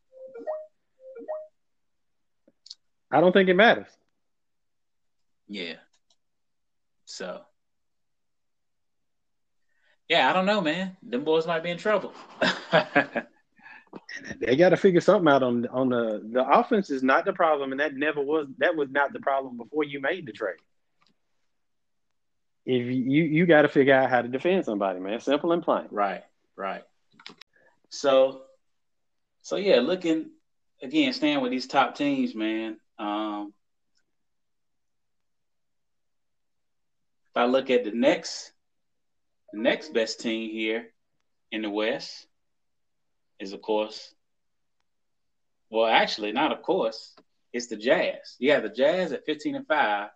[3.12, 3.88] I don't think it matters.
[5.48, 5.76] Yeah.
[7.06, 7.42] So.
[10.08, 10.96] Yeah, I don't know, man.
[11.04, 12.14] Them boys might be in trouble.
[14.40, 17.72] they got to figure something out on on the the offense is not the problem,
[17.72, 20.58] and that never was that was not the problem before you made the trade.
[22.66, 25.88] If you you got to figure out how to defend somebody, man, simple and plain.
[25.92, 26.24] Right,
[26.56, 26.84] right.
[27.92, 28.44] So,
[29.42, 30.32] so yeah, looking
[30.82, 32.78] again, staying with these top teams, man.
[32.98, 33.54] Um,
[37.30, 38.54] if I look at the next,
[39.52, 40.88] the next best team here
[41.52, 42.28] in the West
[43.40, 44.14] is, of course,
[45.70, 47.14] well, actually, not of course,
[47.54, 48.36] it's the Jazz.
[48.40, 50.10] You have the Jazz at 15 and 5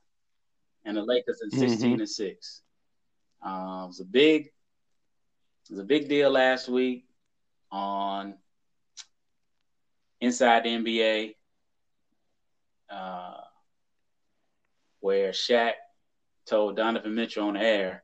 [0.86, 2.00] and the Lakers at 16 mm-hmm.
[2.00, 2.62] and 6.
[3.42, 7.05] Um, it was a big it was a big deal last week
[7.76, 8.36] on
[10.22, 11.36] Inside the NBA,
[12.90, 13.42] uh,
[15.02, 15.74] where Shaq
[16.48, 18.04] told Donovan Mitchell on air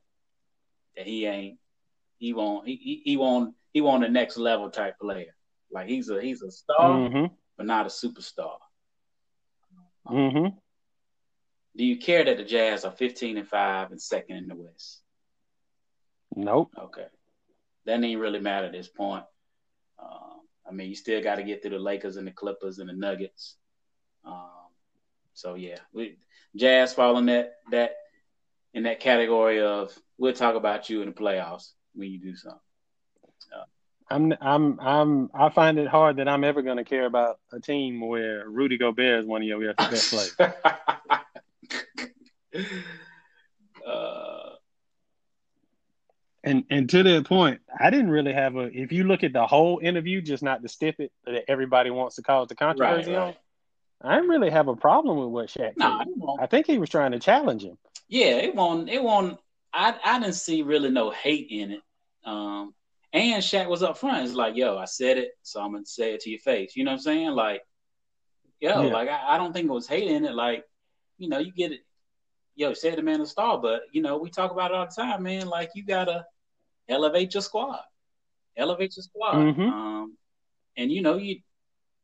[0.96, 1.58] that he ain't
[2.18, 5.34] he won't he, he won't he won't a next level type player.
[5.72, 7.34] Like he's a he's a star, mm-hmm.
[7.56, 8.58] but not a superstar.
[10.06, 10.54] Mm-hmm.
[11.76, 15.00] Do you care that the Jazz are 15 and 5 and second in the West?
[16.36, 16.70] Nope.
[16.78, 17.06] Okay.
[17.86, 19.24] That ain't really matter at this point.
[20.02, 22.88] Um, I mean, you still got to get through the Lakers and the Clippers and
[22.88, 23.56] the Nuggets.
[24.24, 24.48] Um,
[25.34, 26.18] so yeah, we,
[26.56, 27.92] Jazz fall in that that
[28.74, 32.60] in that category of we'll talk about you in the playoffs when you do something.
[33.54, 33.64] Uh,
[34.10, 37.60] I'm I'm I'm I find it hard that I'm ever going to care about a
[37.60, 40.36] team where Rudy Gobert is one of your best players.
[43.86, 44.50] uh,
[46.44, 48.62] and and to that point, I didn't really have a.
[48.72, 52.22] If you look at the whole interview, just not the snippet that everybody wants to
[52.22, 53.36] cause the controversy right, right.
[54.02, 56.14] on, I didn't really have a problem with what Shaq nah, did.
[56.40, 57.78] I think he was trying to challenge him.
[58.08, 58.88] Yeah, it won't.
[58.90, 59.38] It won't.
[59.72, 61.80] I I didn't see really no hate in it.
[62.24, 62.74] Um,
[63.12, 64.24] and Shaq was up front.
[64.24, 66.74] It's like, yo, I said it, so I'm gonna say it to your face.
[66.74, 67.30] You know what I'm saying?
[67.30, 67.62] Like,
[68.60, 68.92] yo, yeah.
[68.92, 70.34] like I, I don't think it was hate in it.
[70.34, 70.64] Like,
[71.18, 71.80] you know, you get it.
[72.56, 75.02] Yo, said the man a star, but you know, we talk about it all the
[75.02, 75.46] time, man.
[75.46, 76.26] Like, you gotta
[76.88, 77.80] elevate your squad,
[78.56, 79.34] elevate your squad.
[79.34, 79.62] Mm-hmm.
[79.62, 80.16] Um,
[80.76, 81.40] and you know, you,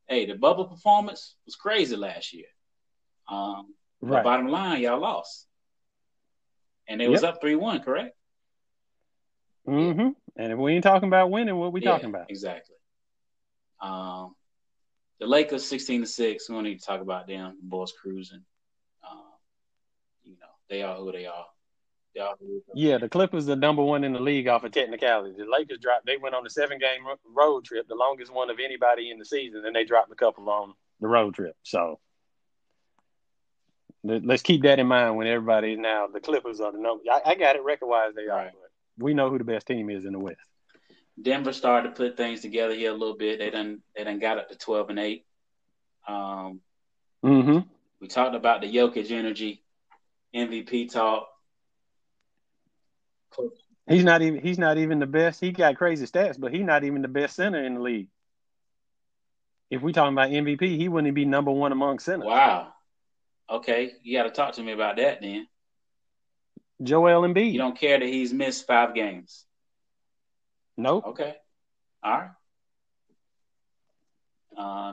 [0.07, 2.45] hey, the bubble performance was crazy last year.
[3.27, 4.23] Um, right.
[4.23, 5.47] bottom line, y'all lost,
[6.87, 7.11] and it yep.
[7.11, 8.15] was up three one, correct?
[9.67, 10.09] Mm-hmm.
[10.35, 12.29] And if we ain't talking about winning, what we yeah, talking about?
[12.29, 12.75] Exactly.
[13.81, 14.33] Um,
[15.19, 16.49] the Lakers sixteen to six.
[16.49, 17.57] We don't need to talk about them.
[17.61, 18.43] The Bulls cruising.
[19.09, 19.31] Um,
[20.23, 21.45] you know, they are who they are.
[22.19, 22.35] They are
[22.73, 25.35] yeah, the Clippers are number one in the league off of technicality.
[25.37, 26.05] The Lakers dropped.
[26.05, 27.01] They went on a seven game
[27.33, 30.49] road trip, the longest one of anybody in the season, and they dropped a couple
[30.49, 31.55] on the road trip.
[31.63, 31.99] So
[34.03, 37.03] let's keep that in mind when everybody now the Clippers are the number.
[37.09, 38.71] I, I got it record wise they are, but
[39.03, 40.39] we know who the best team is in the West.
[41.21, 43.39] Denver started to put things together here a little bit.
[43.39, 45.25] They done they done got up to twelve and eight.
[46.05, 46.59] Um,
[47.23, 47.59] mm-hmm.
[48.01, 49.63] We talked about the Jokic energy,
[50.35, 51.29] MVP talk.
[53.87, 55.39] He's not even he's not even the best.
[55.39, 58.07] He got crazy stats, but he's not even the best center in the league.
[59.69, 62.25] If we talking about MVP, he wouldn't be number one among centers.
[62.25, 62.73] Wow.
[63.49, 65.47] Okay, you got to talk to me about that then.
[66.81, 67.51] Joel Embiid.
[67.51, 69.45] You don't care that he's missed five games.
[70.77, 71.05] Nope.
[71.07, 71.35] Okay.
[72.03, 72.29] All right.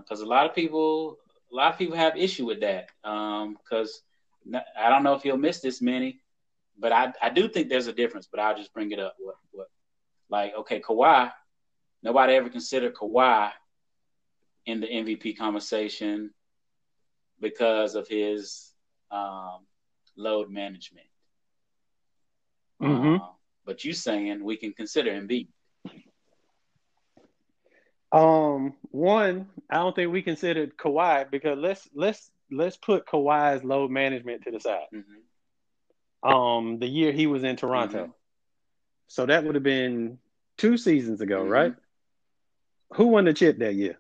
[0.03, 1.19] Because uh, a lot of people,
[1.53, 2.89] a lot of people have issue with that.
[3.03, 4.03] Because
[4.53, 6.21] um, I don't know if he'll miss this many,
[6.79, 8.29] but I, I do think there's a difference.
[8.31, 9.15] But I'll just bring it up.
[9.19, 9.69] What what?
[10.29, 11.33] Like okay, Kawhi.
[12.03, 13.51] Nobody ever considered Kawhi
[14.67, 16.31] in the MVP conversation
[17.41, 18.73] because of his
[19.11, 19.67] um,
[20.17, 21.07] load management.
[22.83, 23.23] Mm-hmm.
[23.23, 23.29] Uh,
[23.65, 25.49] but you saying we can consider Embiid?
[28.13, 33.91] Um, one, I don't think we considered Kawhi because let's let's let's put Kawhi's load
[33.91, 34.87] management to the side.
[34.95, 35.21] Mm-hmm.
[36.27, 38.11] Um, the year he was in Toronto, mm-hmm.
[39.09, 40.19] so that would have been
[40.59, 41.51] two seasons ago, mm-hmm.
[41.51, 41.75] right?
[42.95, 43.99] Who won the chip that year?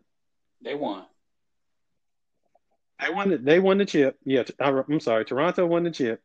[0.63, 1.05] They won.
[3.01, 3.31] They won.
[3.31, 4.19] The, they won the chip.
[4.25, 5.25] Yeah, I'm sorry.
[5.25, 6.23] Toronto won the chip.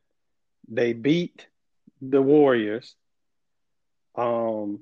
[0.68, 1.48] They beat
[2.02, 2.96] the Warriors.
[4.16, 4.82] Um,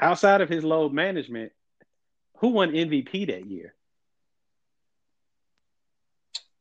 [0.00, 1.52] outside of his load management,
[2.38, 3.74] who won MVP that year?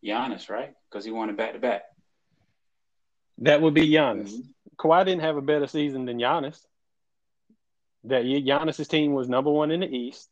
[0.04, 0.74] Giannis, right?
[0.90, 1.84] Because he won it back to back.
[3.40, 4.32] That would be Giannis.
[4.32, 4.50] Mm-hmm.
[4.78, 6.60] Kawhi didn't have a better season than Giannis.
[8.06, 10.30] That Giannis's team was number one in the East.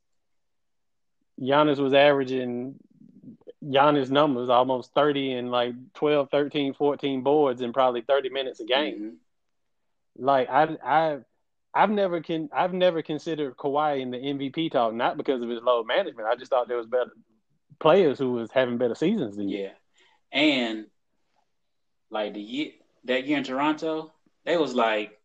[1.40, 2.76] Giannis was averaging
[3.64, 8.66] Giannis numbers almost 30 and like 12, 13, 14 boards in probably 30 minutes a
[8.66, 8.96] game.
[8.96, 10.26] Mm-hmm.
[10.26, 11.18] Like I I
[11.74, 15.62] I've never can I've never considered Kawhi in the MVP talk, not because of his
[15.62, 16.28] low management.
[16.28, 17.12] I just thought there was better
[17.80, 19.64] players who was having better seasons than you.
[19.64, 19.70] Yeah,
[20.32, 20.86] and
[22.10, 22.72] like the year
[23.06, 24.14] that year in Toronto,
[24.46, 25.20] they was like,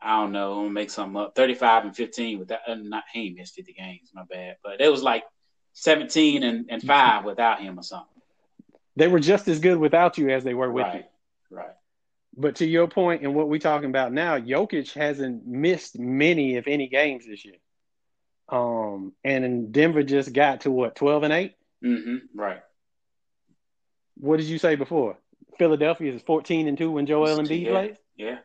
[0.00, 2.72] I don't know, I'm gonna make something up, thirty five and fifteen without that.
[2.72, 5.24] Uh, not he missed fifty games, my bad, but it was like
[5.72, 8.06] seventeen and, and five without him or something.
[8.96, 11.04] They were just as good without you as they were with Right,
[11.50, 11.56] you.
[11.56, 11.70] right.
[12.36, 16.68] But to your point and what we're talking about now, Jokic hasn't missed many, if
[16.68, 17.56] any, games this year.
[18.48, 21.54] Um, and in Denver just got to what twelve and eight.
[21.84, 22.38] Mm-hmm.
[22.38, 22.60] Right.
[24.16, 25.16] What did you say before?
[25.58, 27.96] Philadelphia is fourteen and two when Joel Embiid yeah, plays.
[28.16, 28.38] Yeah.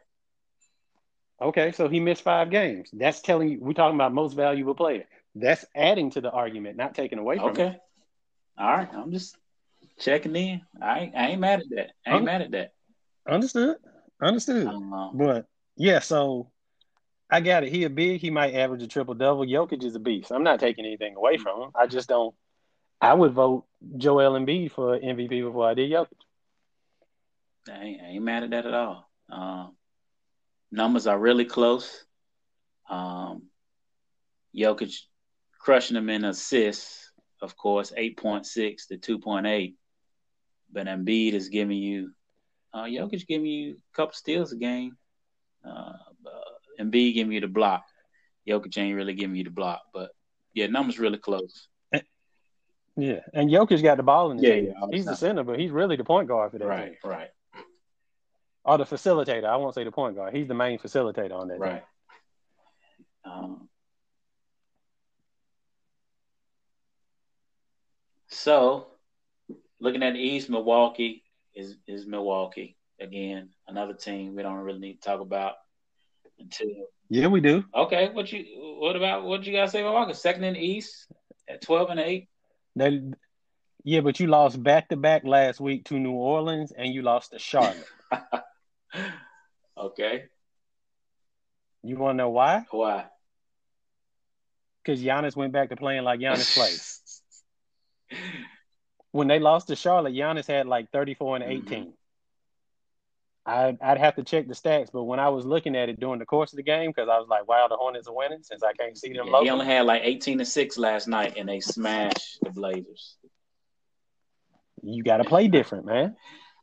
[1.41, 2.89] Okay, so he missed five games.
[2.93, 5.06] That's telling you we're talking about most valuable player.
[5.36, 7.52] That's adding to the argument, not taking away from it.
[7.52, 7.78] Okay.
[8.58, 8.89] All right.
[8.93, 9.36] I'm just
[9.99, 10.62] checking in.
[10.82, 11.91] I ain't, I ain't mad at that.
[12.06, 12.73] I ain't mad at that.
[13.28, 13.78] Understood.
[14.21, 14.69] Understood.
[15.13, 16.52] But yeah, so
[17.30, 17.71] I got it.
[17.71, 18.21] He a big.
[18.21, 19.45] He might average a triple double.
[19.45, 20.32] Jokic is a beast.
[20.32, 21.41] I'm not taking anything away mm.
[21.41, 21.69] from him.
[21.76, 22.36] I just don't.
[23.02, 23.65] I would vote
[23.97, 26.10] Joel Embiid for MVP before I did Jokic.
[27.69, 29.10] I ain't, I ain't mad at that at all.
[29.30, 29.76] Um,
[30.71, 32.06] numbers are really close.
[32.89, 33.43] Um,
[34.56, 34.93] Jokic
[35.60, 39.76] crushing them in assists, of course, 8.6 to 2.8.
[40.71, 42.12] But Embiid is giving you,
[42.73, 44.97] uh, Jokic giving you a couple steals a game.
[45.65, 45.93] Uh,
[46.26, 47.84] uh, Embiid giving you the block.
[48.47, 49.82] Jokic ain't really giving you the block.
[49.93, 50.12] But
[50.54, 51.69] yeah, numbers really close.
[52.95, 54.67] Yeah, and Jokic got the ball in his Yeah, hand.
[54.67, 57.10] yeah, the he's the center, but he's really the point guard for that Right, team,
[57.10, 57.30] right,
[58.65, 59.45] or the facilitator.
[59.45, 60.36] I won't say the point guard.
[60.36, 61.62] He's the main facilitator on that team.
[61.62, 61.84] right.
[63.26, 63.69] Um,
[68.28, 68.88] so,
[69.80, 71.23] looking at the East, Milwaukee
[71.56, 73.49] is is Milwaukee again.
[73.67, 75.56] Another team we don't really need to talk about
[76.39, 76.67] until.
[77.10, 77.63] Yeah, we do.
[77.73, 78.45] Okay, what you
[78.80, 80.13] what about what you guys say about Milwaukee?
[80.13, 81.08] Second in the East
[81.47, 82.28] at twelve and eight.
[82.76, 83.02] They,
[83.84, 87.32] yeah, but you lost back to back last week to New Orleans, and you lost
[87.32, 87.86] to Charlotte.
[89.77, 90.23] okay,
[91.84, 92.65] you want to know why?
[92.71, 93.06] why?
[94.84, 97.21] Because Giannis went back to playing like Giannis plays.
[99.12, 101.73] when they lost to Charlotte, Giannis had like 34 and mm-hmm.
[101.73, 101.93] 18.
[103.45, 106.19] I, I'd have to check the stats, but when I was looking at it during
[106.19, 108.63] the course of the game, because I was like, wow, the Hornets are winning since
[108.63, 111.49] I can't see them Yeah, he only had like eighteen to six last night, and
[111.49, 113.17] they smashed the Blazers.
[114.82, 116.15] You got to play different, man.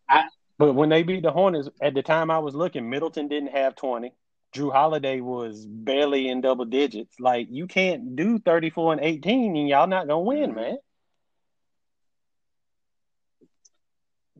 [0.08, 0.24] I-
[0.60, 3.76] but when they beat the Hornets, at the time I was looking, Middleton didn't have
[3.76, 4.12] 20.
[4.54, 7.18] Jrue Holiday was barely in double digits.
[7.18, 10.76] Like, you can't do 34 and 18, and y'all not to win, man.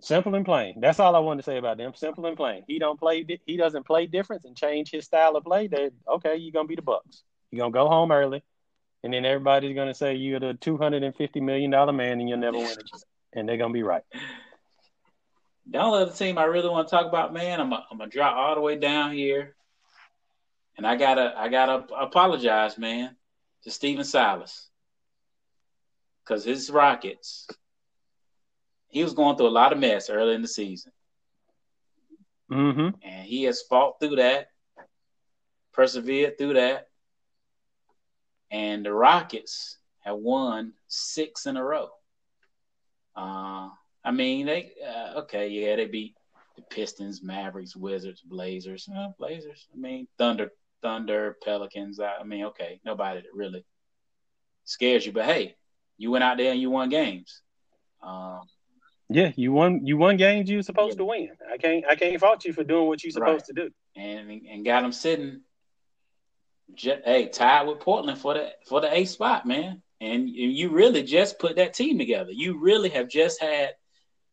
[0.01, 0.79] Simple and plain.
[0.79, 1.93] That's all I wanted to say about them.
[1.95, 2.65] Simple and plain.
[2.67, 3.25] He don't play.
[3.47, 5.69] He doesn't play difference and change his style of play.
[5.69, 7.23] That okay, you're gonna be the Bucks.
[7.51, 8.43] You're gonna go home early,
[9.03, 12.67] and then everybody's gonna say you're the 250 million dollar man, and you'll never win
[12.67, 12.91] it.
[13.33, 14.03] And they're gonna be right.
[15.69, 18.55] The only other team I really want to talk about, man, I'm gonna drop all
[18.55, 19.55] the way down here,
[20.77, 23.17] and I gotta I gotta apologize, man,
[23.63, 24.69] to Stephen Silas,
[26.25, 27.47] because his Rockets,
[28.89, 30.93] he was going through a lot of mess early in the season,
[32.51, 32.89] Mm-hmm.
[33.03, 34.49] and he has fought through that,
[35.73, 36.89] persevered through that,
[38.51, 41.91] and the Rockets have won six in a row.
[43.15, 43.69] Uh,
[44.05, 46.15] I mean, they uh, okay, yeah, they beat
[46.57, 49.67] the Pistons, Mavericks, Wizards, Blazers, uh, Blazers.
[49.73, 50.51] I mean, Thunder,
[50.83, 52.01] Thunder, Pelicans.
[52.01, 53.65] I, I mean, okay, nobody that really
[54.65, 55.55] scares you, but hey,
[55.99, 57.43] you went out there and you won games.
[58.03, 58.41] Um,
[59.11, 59.85] Yeah, you won.
[59.87, 60.99] You won games you were supposed Yeah.
[60.99, 61.29] to win.
[61.53, 61.85] I can't.
[61.87, 63.57] I can't fault you for doing what you're supposed Right.
[63.57, 63.71] to do.
[63.97, 65.43] and and got them sitting.
[66.75, 69.83] J- hey, tied with Portland for the for the eighth spot, man.
[70.01, 72.31] And, and you really just put that team together.
[72.33, 73.75] You really have just had.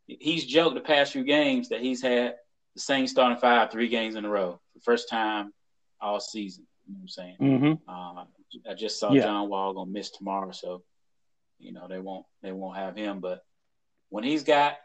[0.07, 2.35] He's joked the past few games that he's had
[2.75, 5.53] the same starting five three games in a row, the first time
[5.99, 6.65] all season.
[6.87, 7.35] You know what I'm saying?
[7.41, 7.89] Mm-hmm.
[7.89, 8.23] Uh,
[8.69, 9.23] I just saw Yeah.
[9.23, 10.83] John Wall gonna miss tomorrow, so
[11.59, 13.19] you know they won't they won't have him.
[13.19, 13.43] But
[14.09, 14.77] when he's got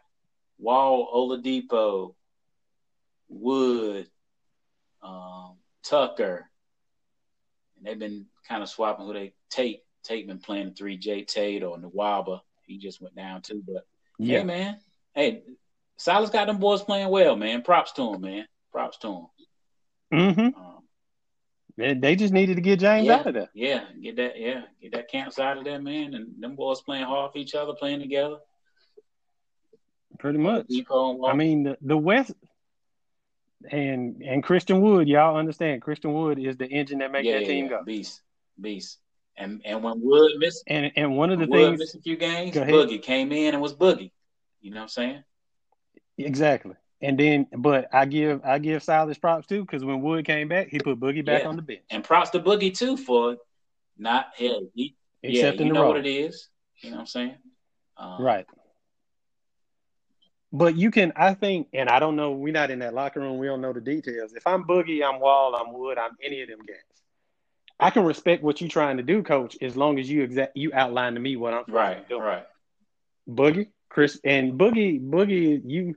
[0.59, 2.15] Wall, Oladipo,
[3.29, 4.09] Wood,
[5.03, 6.49] um, Tucker,
[7.77, 9.83] and they've been kind of swapping who they Tate.
[10.03, 12.41] Tate been playing three J Tate or Nwaba.
[12.67, 13.63] He just went down too.
[13.67, 13.87] But
[14.19, 14.39] Yeah.
[14.39, 14.81] hey, man,
[15.15, 15.43] hey,
[15.99, 17.63] Silas got them boys playing well, man.
[17.63, 18.47] Props to him, man.
[18.73, 19.27] Props to him.
[20.13, 20.41] Mm-hmm.
[20.61, 20.79] Um,
[21.77, 23.15] They, they just needed to get James Yeah.
[23.17, 23.51] out of there.
[23.55, 24.39] Yeah, get that.
[24.39, 26.15] Yeah, get that camps out of there, man.
[26.15, 28.37] And them boys playing hard for each other, playing together.
[30.19, 30.67] Pretty much.
[30.69, 31.31] Dipo and Wall.
[31.31, 32.33] I mean, the, the West,
[33.71, 35.83] And and Christian Wood, y'all understand?
[35.83, 37.71] Christian Wood is the engine that makes Yeah, that team yeah.
[37.71, 37.85] go.
[37.85, 38.21] beast,
[38.61, 38.99] beast.
[39.37, 42.55] And and when Wood missed, And and one of the things missed a few games.
[42.55, 44.11] Boogie came in and was Boogie.
[44.63, 45.25] You know what I'm saying?
[46.19, 46.75] exactly.
[47.01, 50.69] And then, but I give I give Silas props too because when Wood came back,
[50.69, 51.49] he put Boogie back Yeah.
[51.49, 53.37] on the bench, And props to Boogie too for
[53.99, 54.69] not hell.
[54.75, 56.49] He, yeah, accepting you know what it is.
[56.81, 57.37] You know what I'm saying?
[57.97, 58.47] Um, Right.
[60.53, 63.39] But you can, I think, and I don't know, we're not in that locker room.
[63.39, 64.35] We don't know the details.
[64.35, 66.77] If I'm Boogie, I'm Wall, I'm Wood, I'm any of them guys.
[67.81, 70.71] I can respect what you're trying to do, coach, as long as you exact you
[70.75, 72.09] outline to me what I'm trying Right.
[72.09, 72.21] to do.
[72.21, 72.47] Right.
[73.29, 75.95] Boogie, Chris, and Boogie, Boogie, you,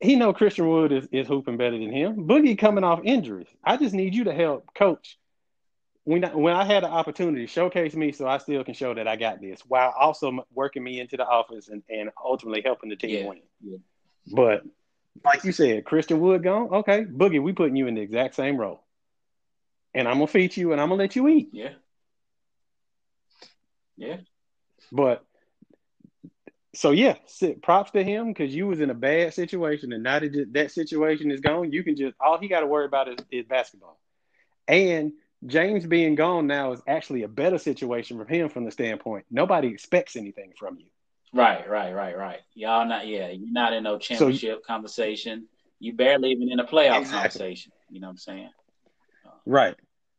[0.00, 2.28] he know Christian Wood is, is hooping better than him.
[2.28, 3.48] Boogie coming off injuries.
[3.64, 5.18] I just need you to help coach.
[6.04, 9.08] When I, when I had the opportunity, showcase me so I still can show that
[9.08, 12.96] I got this, while also working me into the office and, and ultimately helping the
[12.96, 13.28] team Yeah.
[13.28, 13.40] win.
[13.60, 13.78] Yeah.
[14.32, 14.62] But
[15.24, 16.68] like you said, Christian Wood gone.
[16.68, 18.84] Okay, Boogie, we putting you in the exact same role,
[19.94, 21.48] and I'm gonna feed you and I'm gonna let you eat.
[21.52, 21.72] Yeah.
[23.96, 24.18] Yeah.
[24.92, 25.24] But
[26.74, 27.14] so yeah,
[27.62, 31.30] props to him because you was in a bad situation, and now that that situation
[31.30, 33.98] is gone, you can just all he got to worry about is, is basketball.
[34.68, 35.12] And
[35.46, 39.68] James being gone now is actually a better situation for him from the standpoint nobody
[39.68, 40.86] expects anything from you.
[41.32, 41.68] Right.
[41.68, 41.92] Right.
[41.92, 42.16] Right.
[42.16, 42.40] Right.
[42.54, 43.06] Y'all not.
[43.06, 43.28] Yeah.
[43.28, 45.48] You're not in no championship conversation.
[45.80, 47.10] You barely even in a playoff Exactly.
[47.10, 47.72] conversation.
[47.90, 48.50] You know what I'm saying?
[49.44, 49.74] Right.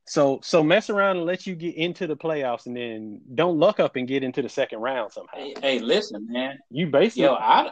[0.07, 3.79] So so mess around and let you get into the playoffs, and then don't luck
[3.79, 5.35] up and get into the second round somehow.
[5.35, 6.59] Hey, hey, listen, man.
[6.69, 7.71] You basically Yo, I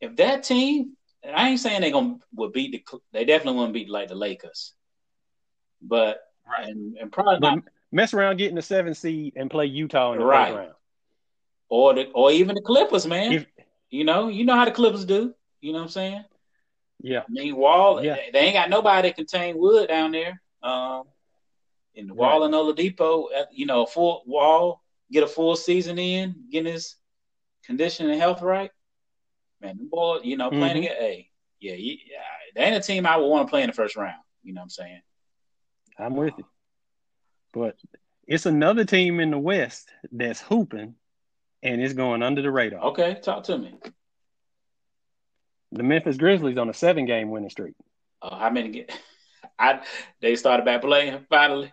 [0.00, 2.98] if that team, I ain't saying they gonna will beat the.
[3.12, 4.72] They definitely won't beat like the Lakers,
[5.82, 6.68] but Right.
[6.68, 10.18] and, and probably but not, mess around getting the seventh seed and play Utah in
[10.18, 10.54] the Right.
[10.54, 10.74] round.
[11.68, 13.32] or the or even the Clippers, man.
[13.32, 13.46] If-
[13.90, 15.34] you know, you know how the Clippers do.
[15.60, 16.24] You know what I'm saying?
[17.02, 17.20] Yeah.
[17.20, 18.14] I mean, Wall, Yeah.
[18.14, 20.40] they, they ain't got nobody that contain Wood down there.
[20.62, 21.04] Um,
[22.00, 24.82] in the Wall and Oladipo, uh, you know, a full Wall
[25.12, 26.96] get a full season in, getting his
[27.64, 28.70] condition and health right.
[29.60, 30.78] Man, the boy, you know, playing Mhm.
[30.78, 31.26] against a
[31.60, 32.22] yeah, yeah,
[32.54, 34.22] they ain't a team I would want to play in the first round.
[34.42, 35.02] You know what I'm saying?
[35.98, 36.44] I'm with you.
[37.52, 37.76] But
[38.26, 40.94] it's another team in the West that's hooping
[41.62, 42.80] and it's going under the radar.
[42.86, 43.74] Okay, talk to me.
[45.72, 47.74] The Memphis Grizzlies on a seven game winning streak.
[48.22, 48.98] Uh, how many get?
[49.58, 49.84] I
[50.20, 51.72] they started back playing finally.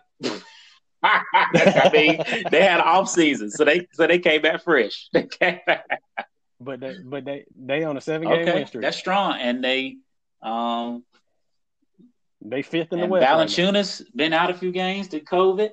[1.02, 5.08] I mean, they had off season, so they so they came back fresh.
[5.12, 5.86] They came back.
[6.60, 8.82] But they but they they on a seven game Okay, win streak.
[8.82, 9.98] that's strong, and they
[10.42, 11.04] um
[12.42, 13.22] they fifth in the West.
[13.26, 13.46] right.
[13.48, 15.70] Valanciunas been out a few games to COVID.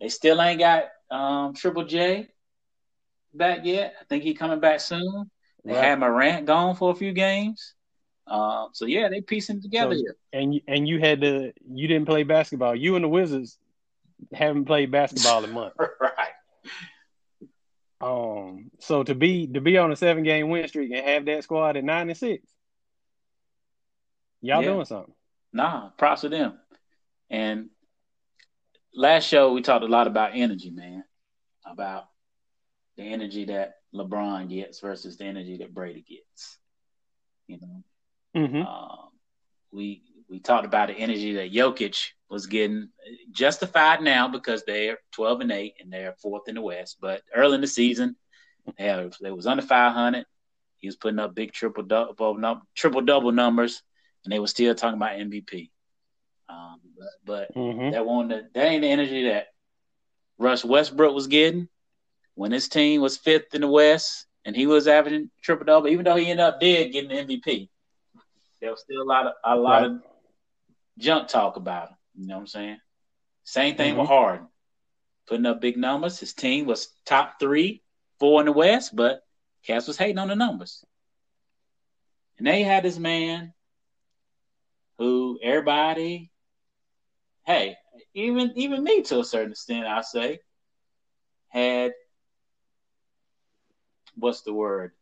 [0.00, 2.28] They still ain't got um Triple J
[3.32, 3.94] back yet.
[4.00, 5.30] I think he coming back soon.
[5.64, 5.84] They Right.
[5.84, 7.74] had Morant gone for a few games.
[8.26, 10.16] Um, so yeah, they piecing together So- here.
[10.34, 12.74] and you, and you had to you didn't play basketball.
[12.76, 13.56] You and the Wizards
[14.32, 15.76] haven't played basketball in months.
[16.00, 16.32] right.
[18.00, 21.42] Um, so to be to be on a seven game win streak and have that
[21.42, 22.44] squad at nine and six,
[24.40, 24.68] y'all Yeah.
[24.72, 25.14] doing something.
[25.52, 26.58] Nah, props to them.
[27.30, 27.70] And
[28.94, 31.04] last show we talked a lot about energy, man.
[31.66, 32.04] About
[32.96, 36.58] the energy that LeBron gets versus the energy that Brady gets.
[37.48, 37.84] You know,
[38.36, 38.62] Mm-hmm.
[38.62, 39.08] um,
[39.72, 42.88] we we talked about the energy that Jokic was getting,
[43.30, 46.98] justified now because they're twelve and eight and they're fourth in the West.
[47.00, 48.16] But early in the season,
[48.78, 50.26] they, had, they was under five hundred.
[50.78, 53.82] He was putting up big triple double triple double numbers,
[54.24, 55.70] and they were still talking about MVP.
[56.48, 57.90] Um, but, but Mm-hmm.
[57.90, 59.46] that one that that ain't the energy that
[60.38, 61.68] Russ Westbrook was getting
[62.34, 66.04] when his team was fifth in the West and he was averaging triple double, even
[66.04, 67.68] though he ended up dead getting the MVP.
[68.60, 69.92] There was still a lot of a lot of
[70.98, 71.96] junk talk about him.
[72.16, 72.78] You know what I'm saying?
[73.44, 74.46] Same thing with Harden.
[75.26, 76.18] Putting up big numbers.
[76.18, 77.82] His team was top three,
[78.18, 79.22] four in the West, but
[79.66, 80.84] Cass was hating on the numbers.
[82.38, 83.52] And they had this man
[84.98, 86.30] who everybody,
[87.46, 87.76] hey,
[88.14, 90.40] even even me to a certain extent, I say,
[91.48, 91.92] had
[94.14, 94.92] what's the word?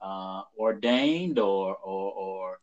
[0.00, 2.58] Uh, ordained or or or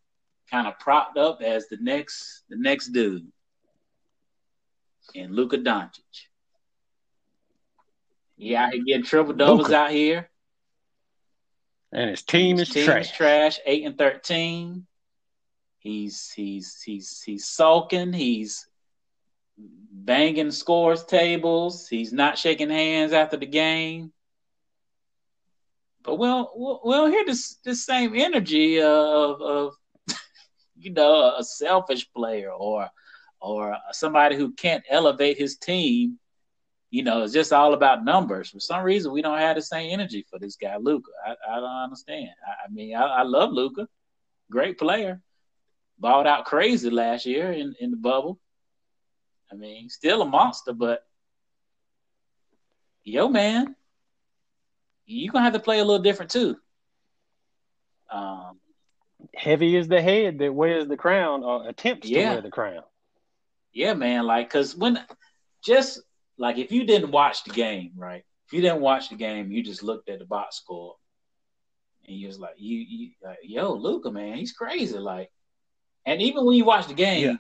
[0.50, 3.28] kind of propped up as the next the next dude
[5.16, 6.00] and Luka Doncic.
[8.38, 9.76] Yeah he out here getting triple doubles Luka.
[9.76, 10.30] out here.
[11.92, 13.06] And his team His is team trash.
[13.06, 13.60] is trash.
[13.66, 14.86] Eight and thirteen.
[15.80, 18.14] He's he's he's he's sulking.
[18.14, 18.68] He's
[19.58, 21.88] banging scores tables.
[21.88, 24.14] He's not shaking hands after the game.
[26.04, 29.74] But we'll we'll, we'll hear this this same energy of of
[30.80, 32.90] you know, a selfish player or
[33.42, 36.20] or somebody who can't elevate his team.
[36.92, 38.50] You know, it's just all about numbers.
[38.50, 41.12] For some reason, we don't have the same energy for this guy, Luka.
[41.26, 42.30] I, I don't understand.
[42.46, 43.88] I, I mean, I, I love Luka,
[44.52, 45.22] great player,
[46.00, 48.40] balled out crazy last year in, in the bubble.
[49.52, 51.04] I mean, still a monster, but
[53.04, 53.76] yo, man,
[55.06, 56.58] you're gonna have to play a little different too.
[58.12, 58.59] Um,
[59.36, 62.30] Heavy is the head that wears the crown or attempts Yeah.
[62.30, 62.84] to wear the crown.
[63.72, 65.00] yeah, man, like, cause when
[65.64, 66.02] just
[66.38, 68.24] like if you didn't watch the game, right?
[68.48, 70.96] If you didn't watch the game, you just looked at the box score,
[72.08, 75.30] and you was like, you, you like, yo, Luka, man, he's crazy, like,
[76.06, 77.24] and even when you watch the game.
[77.26, 77.36] Yeah.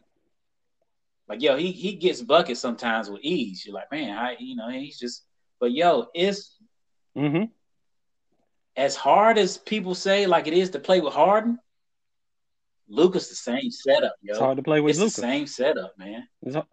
[1.27, 3.63] Like yo, he he gets buckets sometimes with ease.
[3.65, 5.25] You're like, man, I you know he's just.
[5.59, 6.57] But yo, it's
[7.15, 7.43] mm-hmm.
[8.75, 11.59] as hard as people say like it is to play with Harden,
[12.89, 14.31] Luka's the same setup, yo.
[14.31, 16.27] It's hard to play with It's the same setup, man.
[16.51, 16.65] Hard-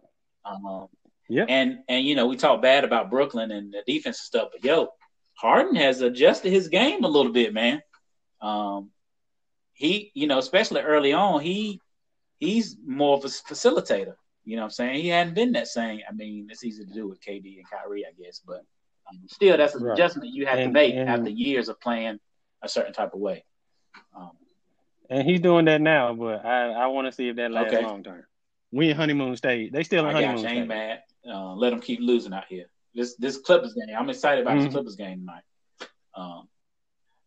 [0.45, 0.87] Um,
[1.29, 1.45] Yeah.
[1.49, 4.63] and and you know we talk bad about Brooklyn and the defense and stuff, but
[4.63, 4.89] yo,
[5.35, 7.81] Harden has adjusted his game a little bit, man.
[8.41, 8.91] Um,
[9.73, 11.81] he, you know, especially early on, he
[12.39, 14.15] he's more of a facilitator.
[14.45, 15.01] You know what I'm saying?
[15.01, 15.99] He hadn't been that same.
[16.09, 18.61] I mean, it's easy to do with KD and Kyrie, I guess, but
[19.09, 19.93] um, still, that's an Right.
[19.93, 22.19] adjustment you have to make and- after years of playing
[22.61, 23.43] a certain type of way.
[24.15, 24.31] Um,
[25.09, 27.81] And he's doing that now, but I, I want to see if that lasts Okay.
[27.83, 28.25] long term.
[28.71, 29.71] We in honeymoon stage.
[29.71, 30.47] They still in I got honeymoon you.
[30.47, 30.67] I ain't stage.
[30.67, 31.03] mad.
[31.29, 32.65] Uh, let them keep losing out here.
[32.93, 33.95] This this Clippers game.
[33.97, 34.63] I'm excited about Mhm.
[34.63, 35.43] this Clippers game tonight.
[36.15, 36.47] Um,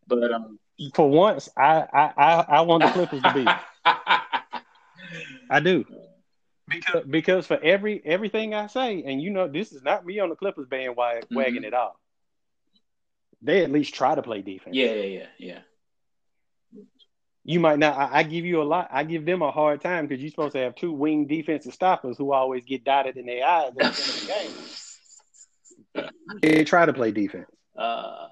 [0.06, 0.58] but um,
[0.94, 3.48] For once, I, I, I, I want the Clippers to beat.
[5.50, 5.84] I do.
[6.68, 10.28] Because because for every everything I say, and you know this is not me on
[10.28, 11.66] the Clippers bandwagon wagging Mhm.
[11.66, 11.94] it off.
[13.42, 14.76] They at least try to play defense.
[14.76, 15.58] yeah, yeah, yeah, yeah.
[17.44, 17.96] You might not.
[17.96, 18.88] I, I give you a lot.
[18.90, 22.18] I give them a hard time because you're supposed to have two wing defensive stoppers
[22.18, 26.10] who always get dotted in their eyes at the end of the game.
[26.42, 27.50] They try to play defense.
[27.76, 28.28] Uh,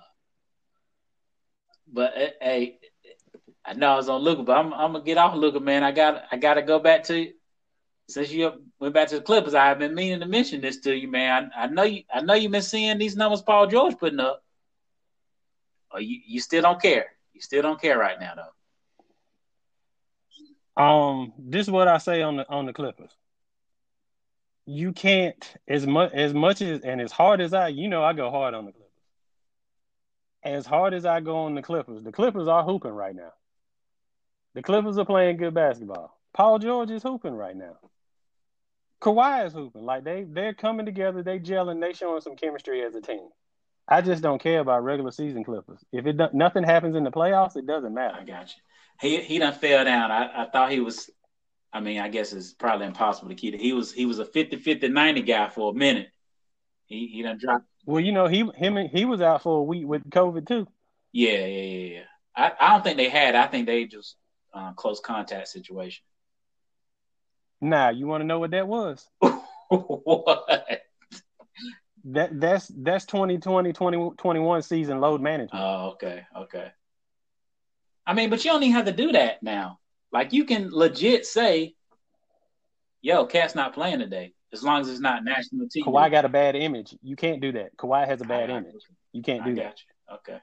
[1.92, 2.78] but uh, hey,
[3.64, 5.82] I know I was on Luka, but I'm I'm gonna get off Luka, man.
[5.82, 7.32] I got I got to go back to
[8.08, 9.54] since you went back to the Clippers.
[9.54, 11.50] I've been meaning to mention this to you, man.
[11.56, 14.42] I, I know you I know you've been seeing these numbers Paul George putting up.
[15.90, 17.06] Or you you still don't care.
[17.32, 18.57] You still don't care right now, though.
[20.78, 23.10] Um, this is what I say on the on the Clippers.
[24.64, 28.12] You can't as much as much as and as hard as I, you know, I
[28.12, 28.86] go hard on the Clippers.
[30.44, 33.32] As hard as I go on the Clippers, the Clippers are hooping right now.
[34.54, 36.16] The Clippers are playing good basketball.
[36.32, 37.76] Paul George is hooping right now.
[39.00, 39.84] Kawhi is hooping.
[39.84, 43.28] Like they they're coming together, they gelling, they showing some chemistry as a team.
[43.88, 45.80] I just don't care about regular season Clippers.
[45.92, 48.18] If it do, nothing happens in the playoffs, it doesn't matter.
[48.20, 48.62] I got you.
[49.00, 50.10] He he done fell down.
[50.10, 51.10] I, I thought he was.
[51.72, 53.60] I mean, I guess it's probably impossible to keep it.
[53.60, 56.08] He was he was a 50 50 90 guy for a minute.
[56.86, 57.66] He he done dropped.
[57.84, 60.66] Well, you know, he him he was out for a week with COVID too.
[61.12, 62.02] Yeah, yeah, yeah, yeah.
[62.36, 63.34] I, I don't think they had.
[63.34, 64.16] I think they just
[64.54, 66.04] uh, close contact situation.
[67.60, 69.06] Nah, you want to know what that was?
[69.68, 70.82] what?
[72.04, 75.50] That that's that's 2020 2021 season load management.
[75.52, 76.72] Oh, okay, okay.
[78.08, 79.78] I mean, but you don't even have to do that now.
[80.10, 81.74] Like you can legit say,
[83.02, 85.84] "Yo, Cat's not playing today," as long as it's not national TV.
[85.84, 86.96] Kawhi got a bad image.
[87.02, 87.76] You can't do that.
[87.76, 88.82] Kawhi has a bad image.
[89.12, 89.76] You can't I do got that.
[89.78, 90.14] you.
[90.16, 90.40] Okay.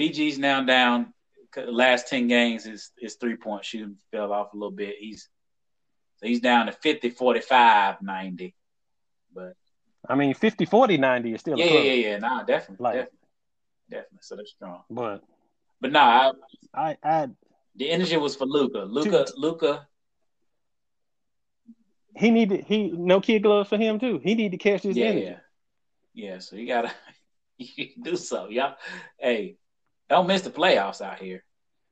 [0.00, 1.12] PG's now down.
[1.56, 4.96] Last ten games, his his three point shooting fell off a little bit.
[4.98, 5.28] He's
[6.16, 8.54] so he's down to 50, 45, 90.
[9.34, 9.52] But
[10.08, 11.84] I mean, 50 40 90 is still yeah, a yeah, club.
[11.84, 12.18] yeah, yeah.
[12.18, 13.18] Nah, definitely, Like- definitely,
[13.90, 14.18] definitely.
[14.22, 14.82] So they're strong.
[14.90, 15.22] But
[15.80, 16.32] But nah,
[16.74, 17.28] I, I I
[17.76, 18.80] the energy was for Luka.
[18.80, 19.86] Luka, Luka.
[22.16, 24.18] he needed he no kid gloves for him too.
[24.22, 25.26] He need to catch his Yeah, energy.
[25.26, 25.36] yeah,
[26.14, 26.38] yeah.
[26.38, 26.92] So you gotta
[27.58, 28.76] you do so, y'all.
[29.18, 29.56] Hey,
[30.08, 31.44] don't miss the playoffs out here.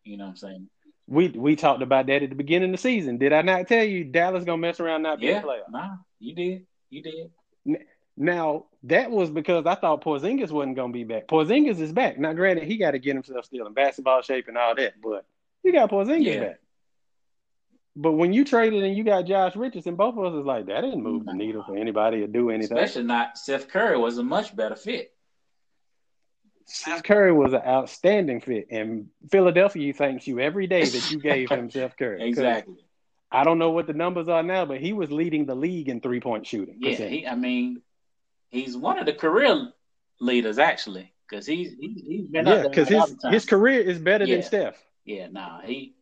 [0.04, 0.68] You know what I'm saying?
[1.06, 3.18] We we talked about that at the beginning of the season.
[3.18, 5.70] Did I not tell you Dallas gonna mess around not being Yeah, playoff?
[5.70, 7.30] nah, you did, you did.
[8.16, 11.26] Now that was because I thought Porzingis wasn't gonna be back.
[11.28, 12.18] Porzingis is back.
[12.18, 15.26] Now, granted, he got to get himself still in basketball shape and all that, but
[15.62, 16.40] you got Porzingis Yeah.
[16.40, 16.60] back.
[17.98, 20.82] But when you traded and you got Josh Richardson, both of us is like that
[20.82, 22.76] didn't move the needle for anybody to do anything.
[22.76, 25.12] Especially not Seth Curry was a much better fit.
[26.66, 31.48] Seth Curry was an outstanding fit, and Philadelphia thanks you every day that you gave
[31.48, 32.28] him Seth Curry.
[32.28, 32.74] Exactly.
[33.30, 36.00] I don't know what the numbers are now, but he was leading the league in
[36.00, 36.76] three point shooting.
[36.80, 37.26] Yeah, he.
[37.26, 37.82] I mean,
[38.56, 39.68] he's one of the career
[40.20, 44.36] leaders actually, because he's he, he's been yeah, because his his career is better Yeah.
[44.36, 44.82] than Steph.
[45.04, 45.94] Yeah, nah, he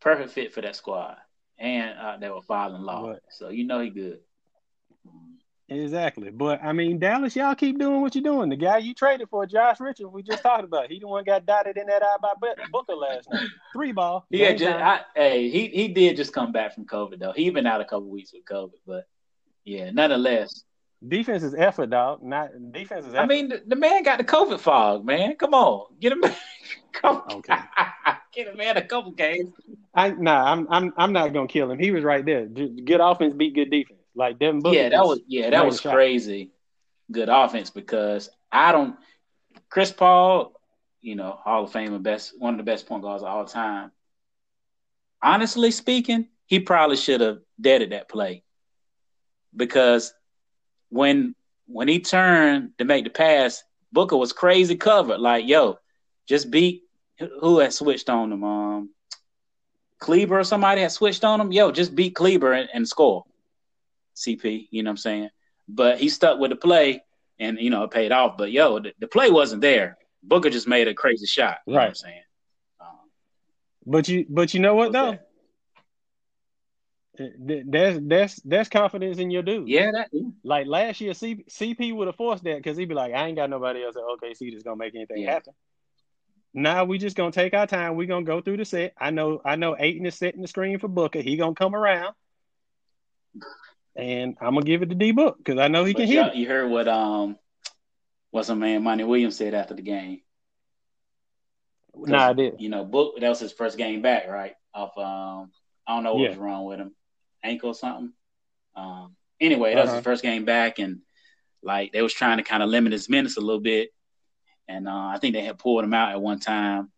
[0.00, 1.16] perfect fit for that squad,
[1.58, 3.22] and uh, they were father-in-law, What?
[3.30, 4.20] so you know he good.
[5.68, 6.30] Exactly.
[6.30, 8.50] But I mean, Dallas, y'all keep doing what you're doing.
[8.50, 10.90] The guy you traded for, Josh Richards, we just talked about.
[10.92, 12.34] He the one got dotted in that eye by
[12.70, 13.48] Booker last night.
[13.72, 14.26] Three ball.
[14.30, 14.76] Yeah, just.
[14.76, 17.32] I, hey, he he did just come back from COVID though.
[17.32, 19.08] He been out a couple weeks with COVID, but
[19.64, 20.62] yeah, nonetheless.
[21.06, 22.22] Defense is effort, dog.
[22.22, 23.22] Not defense is effort.
[23.22, 25.36] I mean, the, the man got the COVID fog, man.
[25.36, 26.22] Come on, get him.
[26.92, 27.54] Come, Okay.
[28.32, 29.50] get him man a couple games.
[29.94, 31.78] I nah, I'm I'm I'm not gonna kill him.
[31.78, 32.46] He was right there.
[32.46, 34.00] J- Good offense beat good defense.
[34.14, 34.76] Like Devin Booker.
[34.76, 35.94] yeah, that was yeah, that was shot.
[35.94, 36.50] crazy.
[37.10, 38.96] Good offense because I don't.
[39.68, 40.52] Chris Paul,
[41.02, 43.44] you know, Hall of Fame and best one of the best point guards of all
[43.44, 43.90] time.
[45.22, 48.42] Honestly speaking, he probably should have deaded that play
[49.54, 50.12] because
[50.90, 51.34] when
[51.66, 53.62] when he turned to make the pass,
[53.92, 55.18] Booker was crazy covered.
[55.18, 55.78] Like, yo,
[56.28, 56.82] just beat
[57.40, 58.44] who had switched on him.
[58.44, 58.90] Um,
[59.98, 61.52] Kleber or somebody had switched on him.
[61.52, 63.24] Yo, just beat Kleber and, and score.
[64.14, 65.30] CP, you know what I'm saying?
[65.68, 67.02] But he stuck with the play
[67.38, 68.36] and you know it paid off.
[68.38, 69.98] But yo, the, the play wasn't there.
[70.22, 71.58] Booker just made a crazy shot.
[71.66, 71.96] You know what I'm Right.
[71.96, 72.22] saying?
[72.80, 73.10] Um,
[73.86, 75.18] But you but you know what though?
[77.18, 77.64] That?
[77.66, 79.68] That's that's that's confidence in your dude.
[79.68, 80.28] Yeah, that yeah.
[80.44, 83.36] Like last year, C- CP would have forced that because he'd be like, I ain't
[83.36, 85.32] got nobody else at OKC that's gonna make anything Yeah.
[85.32, 85.54] happen.
[86.54, 87.96] Now we just gonna take our time.
[87.96, 88.94] We're gonna go through the set.
[88.98, 91.20] I know I know Ayton is setting the screen for Booker.
[91.20, 92.14] He gonna come around.
[93.94, 96.34] And I'm gonna give it to D Book because I know he But can hit.
[96.36, 97.38] you heard what um
[98.30, 100.20] what's my man Monty Williams said after the game.
[101.94, 102.60] Nah, I did.
[102.60, 104.54] You know, Book that was his first game back, right?
[104.74, 105.50] Off um
[105.86, 106.28] I don't know what Yeah.
[106.30, 106.94] was wrong with him.
[107.46, 108.12] Ankle or something.
[108.74, 109.96] Um anyway, that was Uh-huh.
[109.98, 111.00] his first game back and
[111.62, 113.90] like they was trying to kind of limit his minutes a little bit.
[114.68, 116.90] And uh, I think they had pulled him out at one time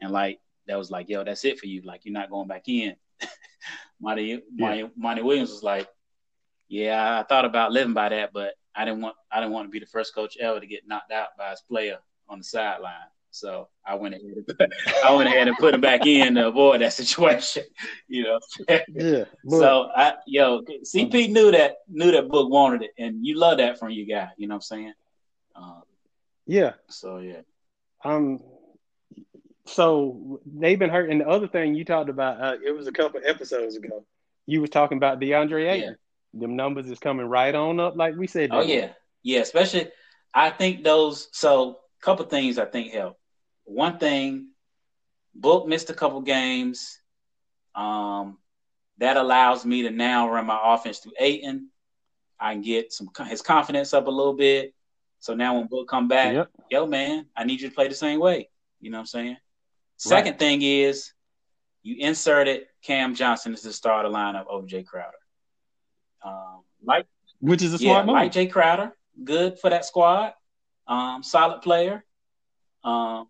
[0.00, 1.82] and like that was like, yo, that's it for you.
[1.82, 2.94] Like you're not going back in.
[4.00, 5.88] Monty, Monty, Monty Williams was like,
[6.68, 9.70] Yeah, I thought about living by that, but I didn't want I didn't want to
[9.70, 12.92] be the first coach ever to get knocked out by his player on the sideline.
[13.30, 14.72] So I went ahead and
[15.04, 17.64] I went ahead and put him back in to avoid that situation.
[18.08, 18.40] You know.
[18.88, 19.24] Yeah.
[19.44, 23.58] But, so I yo, CP knew that knew that book wanted it, and you love
[23.58, 24.30] that from you guy.
[24.36, 24.92] You know what I'm saying?
[25.54, 25.82] Um,
[26.46, 26.72] yeah.
[26.88, 27.40] so yeah.
[28.04, 28.40] Um.
[29.66, 31.10] So they've been hurt.
[31.10, 34.04] And the other thing you talked about, uh, it was a couple episodes ago.
[34.46, 35.96] You was talking about DeAndre Ayton.
[36.32, 38.50] Them numbers is coming right on up, like we said.
[38.52, 38.90] Oh yeah,
[39.22, 39.40] yeah.
[39.40, 39.88] Especially,
[40.34, 41.28] I think those.
[41.32, 43.17] So, a couple things I think help.
[43.68, 44.48] One thing,
[45.34, 46.98] Book missed a couple games.
[47.74, 48.38] Um,
[48.96, 51.68] that allows me to now run my offense through Ayton.
[52.40, 54.74] I can get some his confidence up a little bit.
[55.20, 56.50] So now when Book come back, Yep.
[56.70, 58.48] yo man, I need you to play the same way.
[58.80, 59.36] You know what I'm saying?
[59.96, 61.12] Second thing is
[61.82, 65.12] you inserted Cam Johnson as the starter lineup over Jae Crowder.
[66.24, 67.06] Um, like
[67.40, 68.14] Which is a yeah, smart move.
[68.14, 70.32] like Jae Crowder, good for that squad.
[70.86, 72.04] Um, solid player.
[72.82, 73.28] Um,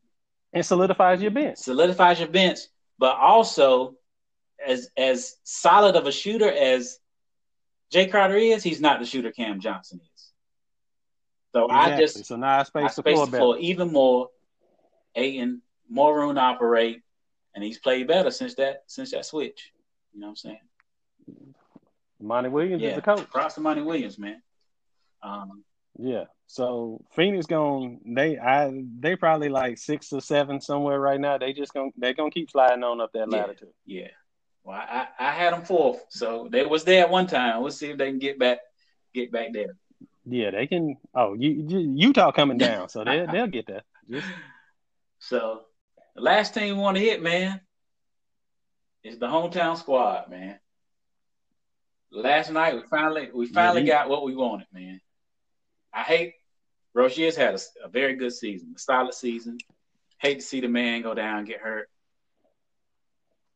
[0.53, 1.59] and solidifies your bench.
[1.59, 2.59] solidifies your bench,
[2.99, 3.97] but also
[4.65, 6.99] as as solid of a shooter as
[7.93, 10.33] Jae Crowder is, he's not the shooter Cam Johnson is.
[11.55, 14.29] So I just so now I space I the space floor the floor even more.
[15.15, 17.03] Ayton more room to operate,
[17.55, 19.73] and he's played better since that since that switch.
[20.13, 20.59] You know what I'm saying?
[22.21, 23.29] Monty Williams is the coach.
[23.31, 24.43] Props to Monty Williams, man.
[25.23, 25.65] Um,
[25.99, 26.25] Yeah.
[26.51, 31.37] So Phoenix going they I they probably like six or seven somewhere right now.
[31.37, 33.41] They just gonna they're gonna keep sliding on up that Yeah.
[33.41, 33.69] ladder too.
[33.87, 34.09] yeah.
[34.65, 37.63] Well, I, I had them fourth, so they was there at one time.
[37.63, 38.59] We'll see if they can get back
[39.15, 39.75] get back there.
[40.27, 40.97] Yeah, they can.
[41.15, 43.83] Oh, you, you Utah coming down, so they they'll get there.
[44.11, 44.29] Just,
[45.21, 45.63] So
[46.15, 47.61] the last team we want to hit, man,
[49.05, 50.59] is the hometown squad, man.
[52.11, 55.01] Last night we finally we finally he- got what we wanted, man.
[55.95, 56.35] I hate
[56.99, 59.57] Rozier's had a, a very good season, a solid season.
[60.19, 61.89] Hate to see the man go down, get hurt.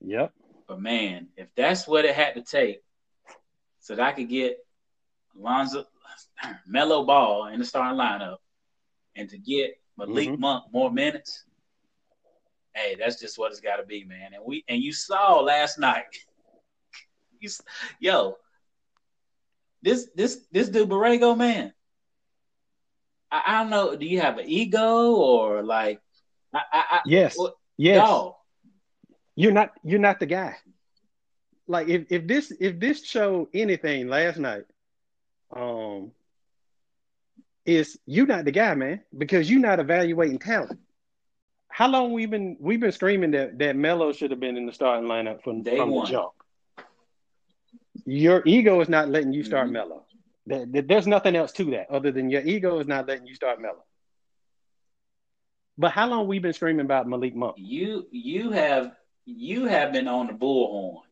[0.01, 0.32] yep.
[0.68, 2.82] But man, if that's what it had to take
[3.80, 4.59] so that I could get
[5.36, 5.84] Alonzo
[6.68, 8.36] Melo Ball in the starting lineup
[9.16, 10.38] and to get Malik Mhm.
[10.38, 11.45] Monk more minutes,
[12.74, 14.34] hey, that's just what it's got to be, man.
[14.34, 16.05] And we and you saw last night,
[17.40, 17.51] you,
[17.99, 18.36] yo,
[19.82, 21.74] this this this dude Borrego, man.
[23.33, 23.97] I, I don't know.
[23.97, 26.01] Do you have an ego or like?
[26.55, 27.37] I, I, I Yes.
[27.39, 28.07] what- Yes.
[28.07, 28.35] dog,
[29.35, 30.57] You're not you're not the guy.
[31.66, 34.64] Like if, if this if this showed anything last night,
[35.57, 36.12] um
[37.64, 40.78] is you not the guy, man, because you're not evaluating talent.
[41.68, 44.72] how long we been we've been screaming that that Melo should have been in the
[44.72, 46.05] starting lineup from Day from one.
[46.05, 46.33] the jump.
[48.05, 49.72] Your ego is not letting you start Mhm.
[49.72, 50.05] Melo.
[50.47, 53.34] There- there- There's nothing else to that other than your ego is not letting you
[53.34, 53.84] start Melo.
[55.78, 57.57] But how long we been screaming about Malik Monk?
[57.59, 61.03] You you have you have been on the bullhorn.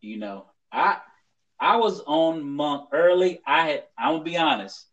[0.00, 1.00] You know, I
[1.58, 3.40] I was on Monk early.
[3.46, 4.86] I had I'm gonna be honest.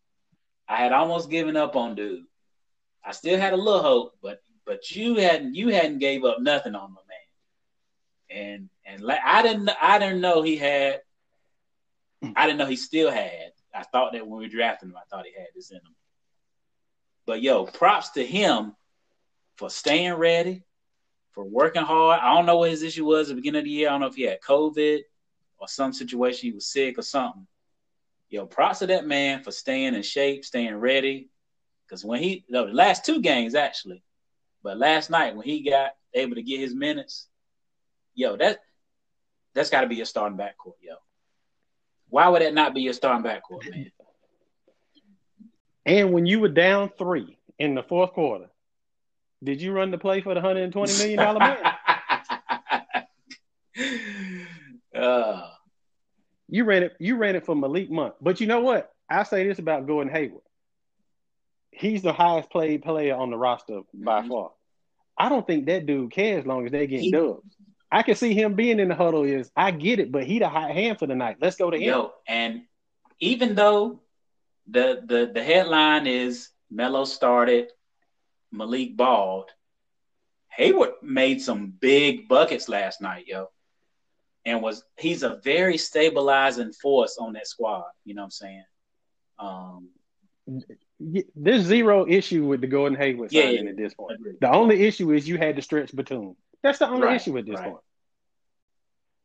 [0.68, 2.26] I had almost given up on dude.
[3.06, 6.76] I still had a little hope, but but you hadn't you hadn't gave up nothing
[6.76, 8.42] on my man.
[8.42, 11.02] And and like I didn't I didn't know he had
[12.24, 12.34] Mm.
[12.36, 13.52] I didn't know he still had.
[13.74, 15.96] I thought that when we drafted him, I thought he had this in him.
[17.26, 18.76] But yo, props to him
[19.58, 20.64] for staying ready,
[21.32, 22.20] for working hard.
[22.22, 23.90] I don't know what his issue was at the beginning of the year.
[23.90, 25.02] I don't know if he had COVID
[25.58, 27.46] or some situation he was sick or something.
[28.30, 31.30] Yo, props to that man for staying in shape, staying ready.
[31.86, 34.04] Because when he, the last two games actually,
[34.64, 37.28] but last night when he got able to get his minutes,
[38.16, 38.60] yo, that
[39.54, 40.96] that's got to be your starting backcourt, yo.
[42.10, 43.92] Why would that not be your starting backcourt, man?
[45.86, 48.50] And when you were down three in the fourth quarter,
[49.44, 51.58] did you run the play for the hundred and twenty million dollar man?
[54.96, 55.50] uh,
[56.50, 56.96] You ran it.
[57.00, 58.16] You ran it for Malik Monk.
[58.22, 58.92] But you know what?
[59.10, 60.42] I say this about Gordon Hayward.
[61.72, 64.30] He's the highest paid player on the roster by Mhm.
[64.30, 64.52] far.
[65.18, 67.56] I don't think that dude cares as long as they get He- dubs.
[67.92, 69.24] I can see him being in the huddle.
[69.24, 71.38] Is I get it, but he the hot hand for the night.
[71.40, 71.84] Let's go to him.
[71.84, 72.64] Yo, and
[73.20, 74.02] even though
[74.68, 77.72] the the the headline is Melo started,
[78.52, 79.50] Malik balled,
[80.50, 83.48] Hayward made some big buckets last night, yo.
[84.46, 88.64] And was he's a very stabilizing force on that squad, you know what I'm saying?
[89.40, 89.90] Um
[91.36, 93.72] There's zero issue with the Gordon Hayward Yeah, signing yeah.
[93.72, 94.20] at this point.
[94.42, 96.36] The only issue is you had to stretch Batum.
[96.64, 97.62] That's the only Right, issue with this right.
[97.62, 97.84] point.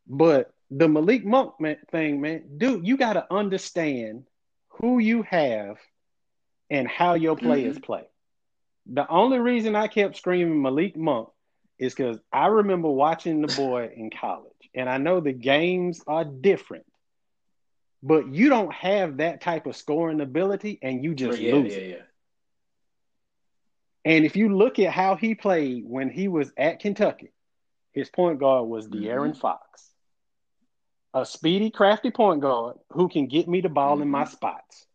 [0.09, 4.25] But the Malik Monk man, thing, man, dude, you got to understand
[4.81, 5.79] who you have
[6.71, 7.79] and how your players Mm-hmm.
[7.79, 8.05] play.
[8.87, 11.29] The only reason I kept screaming Malik Monk
[11.79, 16.25] is because I remember watching the boy in college, and I know the games are
[16.25, 16.87] different,
[18.03, 21.81] but you don't have that type of scoring ability, and you just yeah, lose yeah,
[21.81, 22.03] yeah.
[24.05, 27.33] And if you look at how he played when he was at Kentucky,
[27.93, 29.03] his point guard was Mhm.
[29.03, 29.93] De'Aaron Fox,
[31.15, 34.29] a speedy, crafty point guard who can get me the ball in my Mhm.
[34.29, 34.87] spots.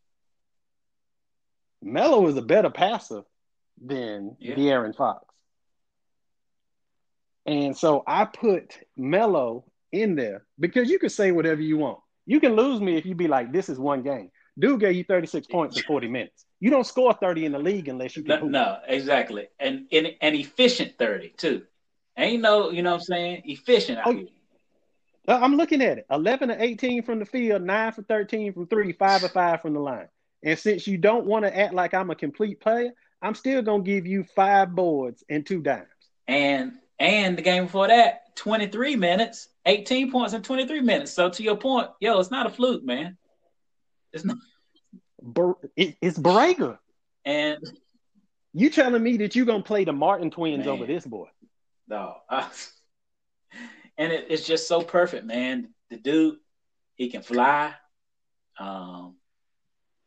[1.81, 3.23] Melo is a better passer
[3.79, 4.55] than Yeah.
[4.55, 5.23] De'Aaron Fox.
[7.45, 11.99] And so I put Melo in there because you can say whatever you want.
[12.25, 14.31] You can lose me if you be like, this is one game.
[14.57, 16.45] Dude gave you 36 points in 40 minutes.
[16.59, 19.47] You don't score 30 in the league unless you can No, no, exactly.
[19.59, 21.63] And, and and efficient 30 too.
[22.17, 23.41] Ain't no, you know what I'm saying?
[23.45, 24.27] Efficient out Oh, here.
[25.27, 26.05] Uh, I'm looking at it.
[26.09, 29.73] 11 to 18 from the field, 9 for 13 from 3, 5 or 5 from
[29.73, 30.07] the line.
[30.43, 32.91] And since you don't want to act like I'm a complete player,
[33.21, 35.87] I'm still going to give you 5 boards and 2 dimes.
[36.27, 41.11] And and the game before that, 23 minutes, 18 points in 23 minutes.
[41.11, 43.17] So to your point, yo, it's not a fluke, man.
[44.17, 44.37] It's not
[45.21, 46.77] Bar- it's Borrego.
[47.25, 47.59] and
[48.53, 50.73] You telling me that you're going to play the Martin twins Man.
[50.73, 51.27] over this boy?
[51.87, 52.15] no.
[52.29, 52.49] uh,
[53.97, 55.69] and it, it's just so perfect, man.
[55.89, 56.37] The dude,
[56.95, 57.73] he can fly.
[58.59, 59.15] Um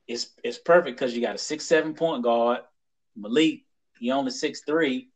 [0.09, 2.61] it's it's perfect because you got a six seven point guard.
[3.17, 3.61] Malik,
[4.01, 5.09] he only six three.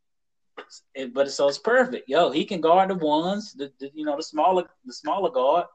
[0.94, 2.08] It, but so it's perfect.
[2.08, 5.66] Yo, he can guard the ones, the, the you know the smaller the smaller guard,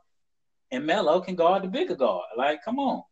[0.71, 2.23] and Melo can guard the bigger guard.
[2.37, 3.03] Like, come on.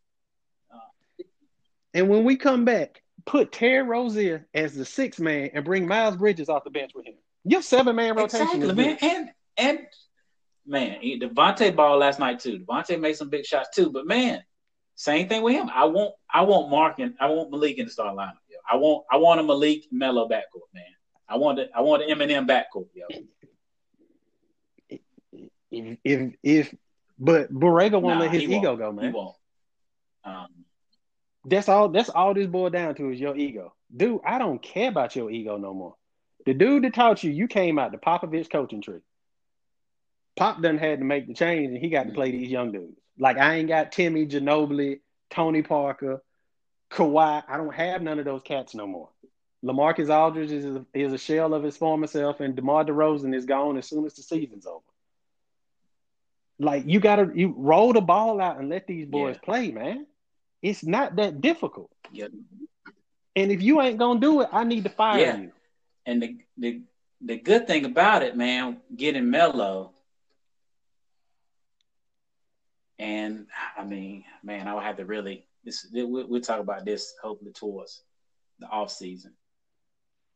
[1.97, 6.15] And when we come back, put Terry Rozier as the sixth man and bring Miles
[6.15, 7.15] Bridges off the bench with him.
[7.43, 8.97] Your seven man rotation Exactly, man.
[9.01, 9.79] And and
[10.67, 12.59] man, he- Devontae ball last night too.
[12.59, 13.89] Devontae made some big shots too.
[13.89, 14.43] But man,
[14.93, 15.71] same thing with him.
[15.73, 18.33] I want I want Mark and I want Malik in the start lineup.
[18.47, 18.57] Yo.
[18.71, 20.83] I want I want a Malik Melo backcourt, man.
[21.27, 21.59] I want.
[21.75, 23.05] I want an Eminem backcourt, yo.
[25.71, 26.75] If, if, if
[27.17, 28.63] but Borrego won't Nah, let his he won't.
[28.63, 29.13] ego go, He man.
[29.13, 29.35] won't.
[30.23, 30.47] Um,
[31.47, 31.89] That's all.
[31.89, 34.19] That's all this boiled down to is your ego, dude.
[34.25, 35.95] I don't care about your ego no more.
[36.45, 38.99] The dude that taught you, you came out the Popovich coaching tree.
[40.35, 42.99] Pop done had to make the change, and he got to play these young dudes.
[43.17, 46.21] Like I ain't got Timmy Ginobili, Tony Parker,
[46.91, 47.43] Kawhi.
[47.47, 49.09] I don't have none of those cats no more.
[49.63, 53.45] LaMarcus Aldridge is a, is a shell of his former self, and DeMar DeRozan is
[53.45, 54.83] gone as soon as the season's over.
[56.59, 59.45] Like you gotta you roll the ball out and let these boys Yeah.
[59.45, 60.05] play, man.
[60.61, 61.91] It's not that difficult.
[62.11, 62.27] yeah.
[63.35, 65.37] And if you ain't gonna do it, I need to fire Yeah.
[65.37, 65.51] you.
[66.05, 66.81] and the the
[67.21, 69.93] the good thing about it, man, getting Melo.
[72.99, 73.47] And
[73.77, 75.45] I mean, man, I would have to really.
[75.63, 78.03] This we'll, we'll talk about this hopefully towards
[78.59, 79.33] the off season.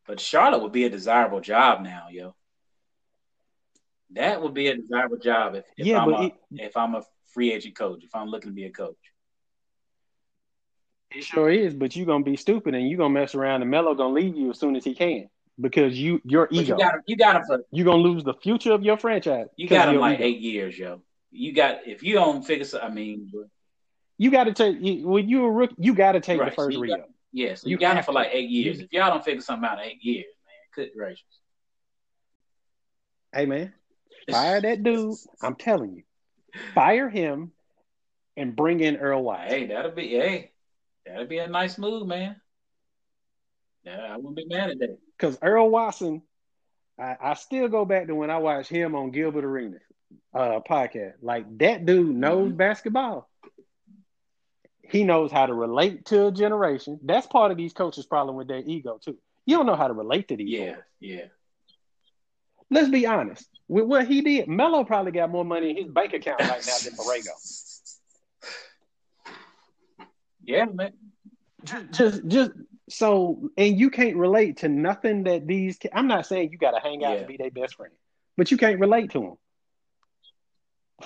[0.05, 2.35] But Charlotte would be a desirable job now, yo.
[4.11, 7.03] That would be a desirable job if, if yeah, I'm a, it, if I'm a
[7.33, 8.97] free agent coach, if I'm looking to be a coach.
[11.13, 13.93] It sure is, but you're gonna be stupid and you're gonna mess around and Melo
[13.93, 16.77] gonna leave you as soon as he can because you your ego.
[16.77, 19.47] You got him, you got him for, you're gonna lose the future of your franchise.
[19.57, 20.25] You got him like ego.
[20.25, 21.01] eight years, yo.
[21.31, 22.65] You got if you don't figure.
[22.81, 23.31] I mean,
[24.17, 25.75] you got to take when you a rookie.
[25.79, 27.05] You got to take right, the first so Rio.
[27.33, 28.79] Yes, you, you got him for like eight years.
[28.79, 31.23] if y'all don't figure something out in eight years, man, good gracious.
[33.33, 33.73] Hey man,
[34.29, 35.15] fire that dude.
[35.41, 36.03] I'm telling you,
[36.75, 37.51] fire him
[38.35, 39.47] and bring in Earl White.
[39.47, 40.50] Hey, that'll be hey,
[41.11, 42.35] that'd be a nice move, man.
[43.83, 44.97] Yeah, I wouldn't be mad at that.
[45.17, 46.21] Because Earl Watson,
[46.99, 49.81] I, I, still go back to when I watched him on Gilbert Arenas
[50.33, 51.13] uh, podcast.
[51.21, 52.57] Like that dude knows mm-hmm.
[52.57, 53.29] basketball.
[54.83, 56.99] He knows how to relate to a generation.
[57.03, 59.17] That's part of these coaches' problem with their ego too.
[59.45, 60.49] You don't know how to relate to these.
[60.49, 60.83] Yeah, boys.
[60.99, 61.25] yeah.
[62.69, 63.47] Let's be honest.
[63.67, 66.77] With what he did, Melo probably got more money in his bank account right now
[66.83, 67.29] than Borrego.
[70.43, 70.93] Yeah, man.
[71.91, 72.51] Just, just
[72.89, 75.79] so, and you can't relate to nothing that these.
[75.93, 77.19] I'm not saying you got to hang out yeah.
[77.19, 77.93] and be their best friend,
[78.37, 79.35] but you can't relate to them.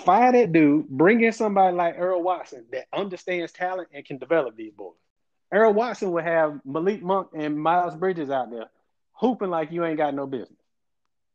[0.04, 0.88] Fire that dude.
[0.90, 4.96] Bring in somebody like Earl Watson that understands talent and can develop these boys.
[5.52, 8.70] Earl Watson would have Malik Monk and Miles Bridges out there
[9.14, 10.60] hooping like you ain't got no business.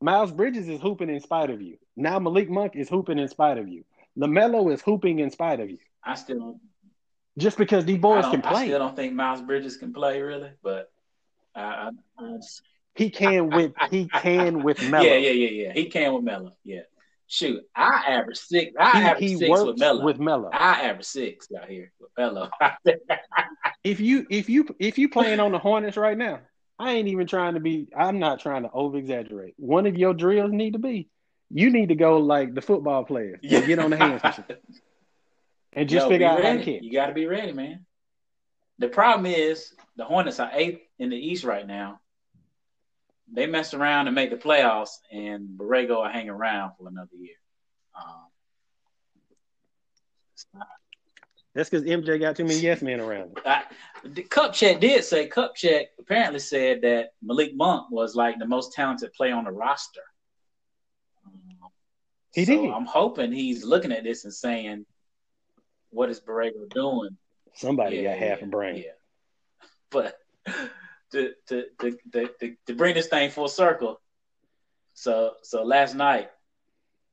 [0.03, 1.77] Miles Bridges is hooping in spite of you.
[1.97, 3.85] Now Malik Monk is hooping in spite of you.
[4.19, 5.79] LaMelo is hooping in spite of you.
[6.05, 6.61] I still
[7.39, 8.63] just because these boys can play.
[8.63, 10.91] I still don't think Miles Bridges can play really, but
[11.55, 12.39] I, I, I
[12.95, 15.05] he can with he can with Melo.
[15.05, 15.73] Yeah, yeah, yeah, yeah.
[15.73, 16.53] He can with Melo.
[16.65, 16.81] Yeah.
[17.27, 18.73] Shoot, I average six.
[18.79, 20.05] I he, average he six with Melo.
[20.05, 22.51] With Melo, I average six out here with Melo.
[23.85, 26.41] if you if you if you playing on the Hornets right now,
[26.77, 27.89] I ain't even trying to be.
[27.97, 29.55] I'm not trying to over exaggerate.
[29.57, 31.09] One of your drills need to be.
[31.51, 33.39] You need to go like the football players.
[33.43, 33.61] Yeah.
[33.61, 34.23] Get on the hands
[35.73, 36.59] and just Yo, figure out ready.
[36.59, 37.87] how to You got to be ready, man.
[38.79, 42.01] The problem is the Hornets are eighth in the East right now
[43.33, 47.35] they mess around and make the playoffs, and Borrego will hang around for another year.
[47.97, 48.27] Um,
[51.55, 53.39] That's because MJ got too many yes men around.
[53.45, 53.65] I,
[54.05, 59.13] the Kupchak did say Kupchak apparently said that Malik Monk was like the most talented
[59.13, 60.01] player on the roster.
[61.27, 61.33] Um,
[62.35, 62.71] he so did.
[62.71, 64.87] I'm hoping he's looking at this and saying,
[65.91, 67.17] "What is Borrego doing?"
[67.55, 68.77] Somebody yeah, got half yeah, a brain.
[68.77, 68.93] Yeah,
[69.91, 70.19] but
[71.13, 74.01] to, to to, to to bring this thing full circle.
[74.95, 76.31] So so last night,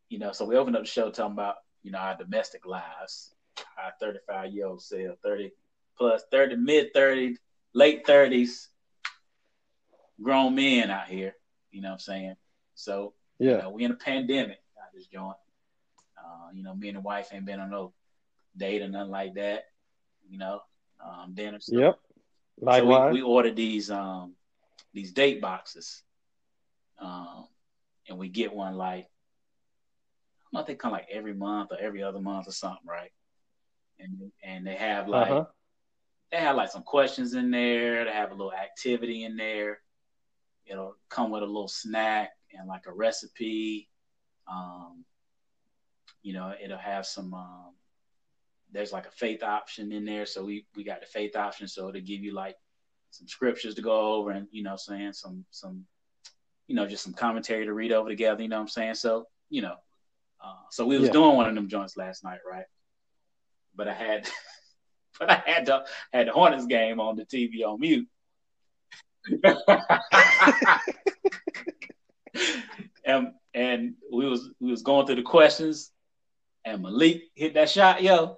[0.10, 3.34] you know, so we opened up the show talking about you know our domestic lives,
[3.78, 5.52] our 35 year old self, 30
[5.98, 7.38] plus 30, mid 30s,
[7.74, 8.68] late 30s,
[10.22, 11.36] grown men out here.
[11.72, 12.36] You know what I'm saying?
[12.76, 14.62] So yeah, you know, we in a pandemic.
[14.78, 15.36] I just joined.
[16.18, 17.94] Uh, you know, me and the wife ain't been on no
[18.58, 19.66] date or nothing like that.
[20.30, 20.62] You know,
[21.04, 21.60] um, dinner.
[21.60, 22.00] So yep.
[22.60, 23.10] Likewise.
[23.10, 24.34] So we, we ordered these um
[24.94, 26.04] these date boxes.
[27.00, 27.48] Um
[28.10, 31.78] and we get one like I don't know if they come like every month or
[31.80, 33.12] every other month or something, right?
[34.00, 35.46] And and they have like uh-huh.
[36.32, 39.80] they have like some questions in there, they have a little activity in there.
[40.66, 43.90] It'll come with a little snack and like a recipe.
[44.50, 45.06] Um,
[46.22, 47.74] you know, it'll have some um,
[48.72, 50.26] there's like a faith option in there.
[50.26, 51.68] So we we got the faith option.
[51.68, 52.56] So to give you like
[53.12, 55.86] some scriptures to go over and you know saying some some
[56.68, 58.42] you know just some commentary to read over together.
[58.42, 58.96] You know what I'm saying?
[58.96, 59.76] So you know,
[60.44, 61.14] uh, so we was yeah.
[61.14, 62.66] doing one of them joints last night, right?
[63.76, 64.30] But I had
[65.20, 68.08] but I had the had the Hornets game on the TV on mute.
[73.06, 75.92] and and we was we was going through the questions
[76.68, 78.38] and Malik hit that shot, yo.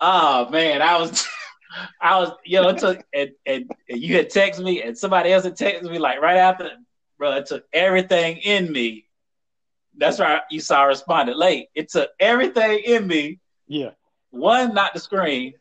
[0.00, 1.26] Oh man, I was,
[2.00, 5.44] I was, yo, it took, and, and, and you had texted me, and somebody else
[5.44, 6.70] had texted me like right after,
[7.18, 7.32] bro.
[7.36, 9.06] It took everything in me.
[9.96, 10.40] That's right.
[10.50, 11.68] You saw I responded late.
[11.74, 13.38] It took everything in me.
[13.68, 13.90] Yeah.
[14.30, 15.52] One, not to scream.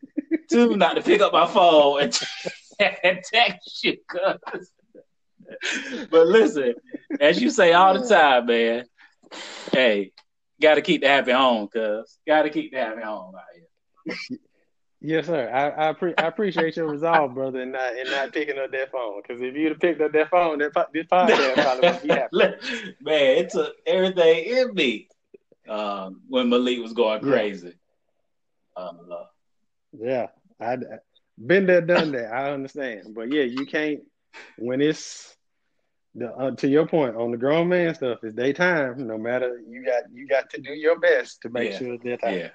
[0.49, 2.19] Two, not to pick up my phone and,
[3.03, 3.97] and text you.
[4.07, 4.71] Cause.
[6.09, 6.75] But listen,
[7.19, 8.85] as you say all the time, man.
[9.71, 10.11] Hey,
[10.61, 12.17] got to keep the happy home, cuz.
[12.25, 13.68] Got to keep the happy home out here
[15.01, 15.49] Yes, sir.
[15.49, 18.91] I I, pre- I appreciate your resolve, brother, and not and not picking up that
[18.91, 19.21] phone.
[19.21, 22.95] Because if you'd have picked up that phone, that this podcast probably would be happening.
[23.01, 25.07] Man, it took everything in me
[25.69, 27.75] um, when Malik was going crazy.
[28.77, 29.25] Yeah, uh,
[29.97, 30.27] yeah
[30.59, 30.77] I
[31.45, 32.33] been there, done that.
[32.33, 34.01] I understand, but yeah, you can't
[34.57, 35.35] when it's
[36.15, 38.19] the, uh, to your point on the grown man stuff.
[38.23, 39.07] It's daytime.
[39.07, 42.19] No matter you got you got to do your best to make yeah, sure that.
[42.23, 42.49] Yeah.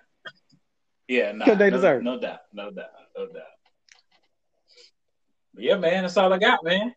[1.08, 2.02] Yeah, nah, they no, deserve.
[2.02, 2.86] No doubt, no doubt,
[3.16, 3.42] no doubt.
[5.54, 6.94] But yeah, man, that's all I got, man.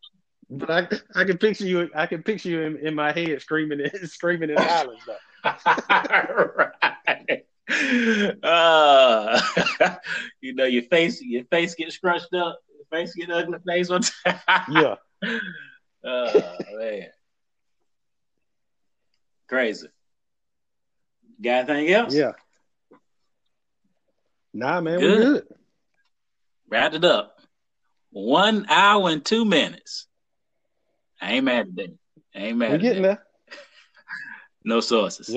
[0.49, 0.87] But I,
[1.21, 1.89] I can picture you.
[1.93, 5.01] I can picture you in, in my head screaming, screaming in silence.
[5.43, 7.43] right.
[8.43, 9.41] Uh,
[10.41, 12.59] you know, your face, your face gets scrunched up.
[12.73, 14.39] Your face get ugly face one time.
[14.69, 14.95] yeah.
[16.03, 17.07] Oh man,
[19.49, 19.87] crazy.
[21.41, 22.15] Got anything else?
[22.15, 22.31] Yeah.
[24.57, 25.19] Nah, man, good.
[25.19, 25.47] we're good.
[26.67, 27.37] Wrapped it up.
[28.09, 30.07] One hour and two minutes.
[31.21, 31.97] I ain't mad at that.
[32.33, 32.71] I ain't mad.
[32.71, 33.23] We're getting there.
[34.65, 35.29] no sources.
[35.29, 35.35] Yep.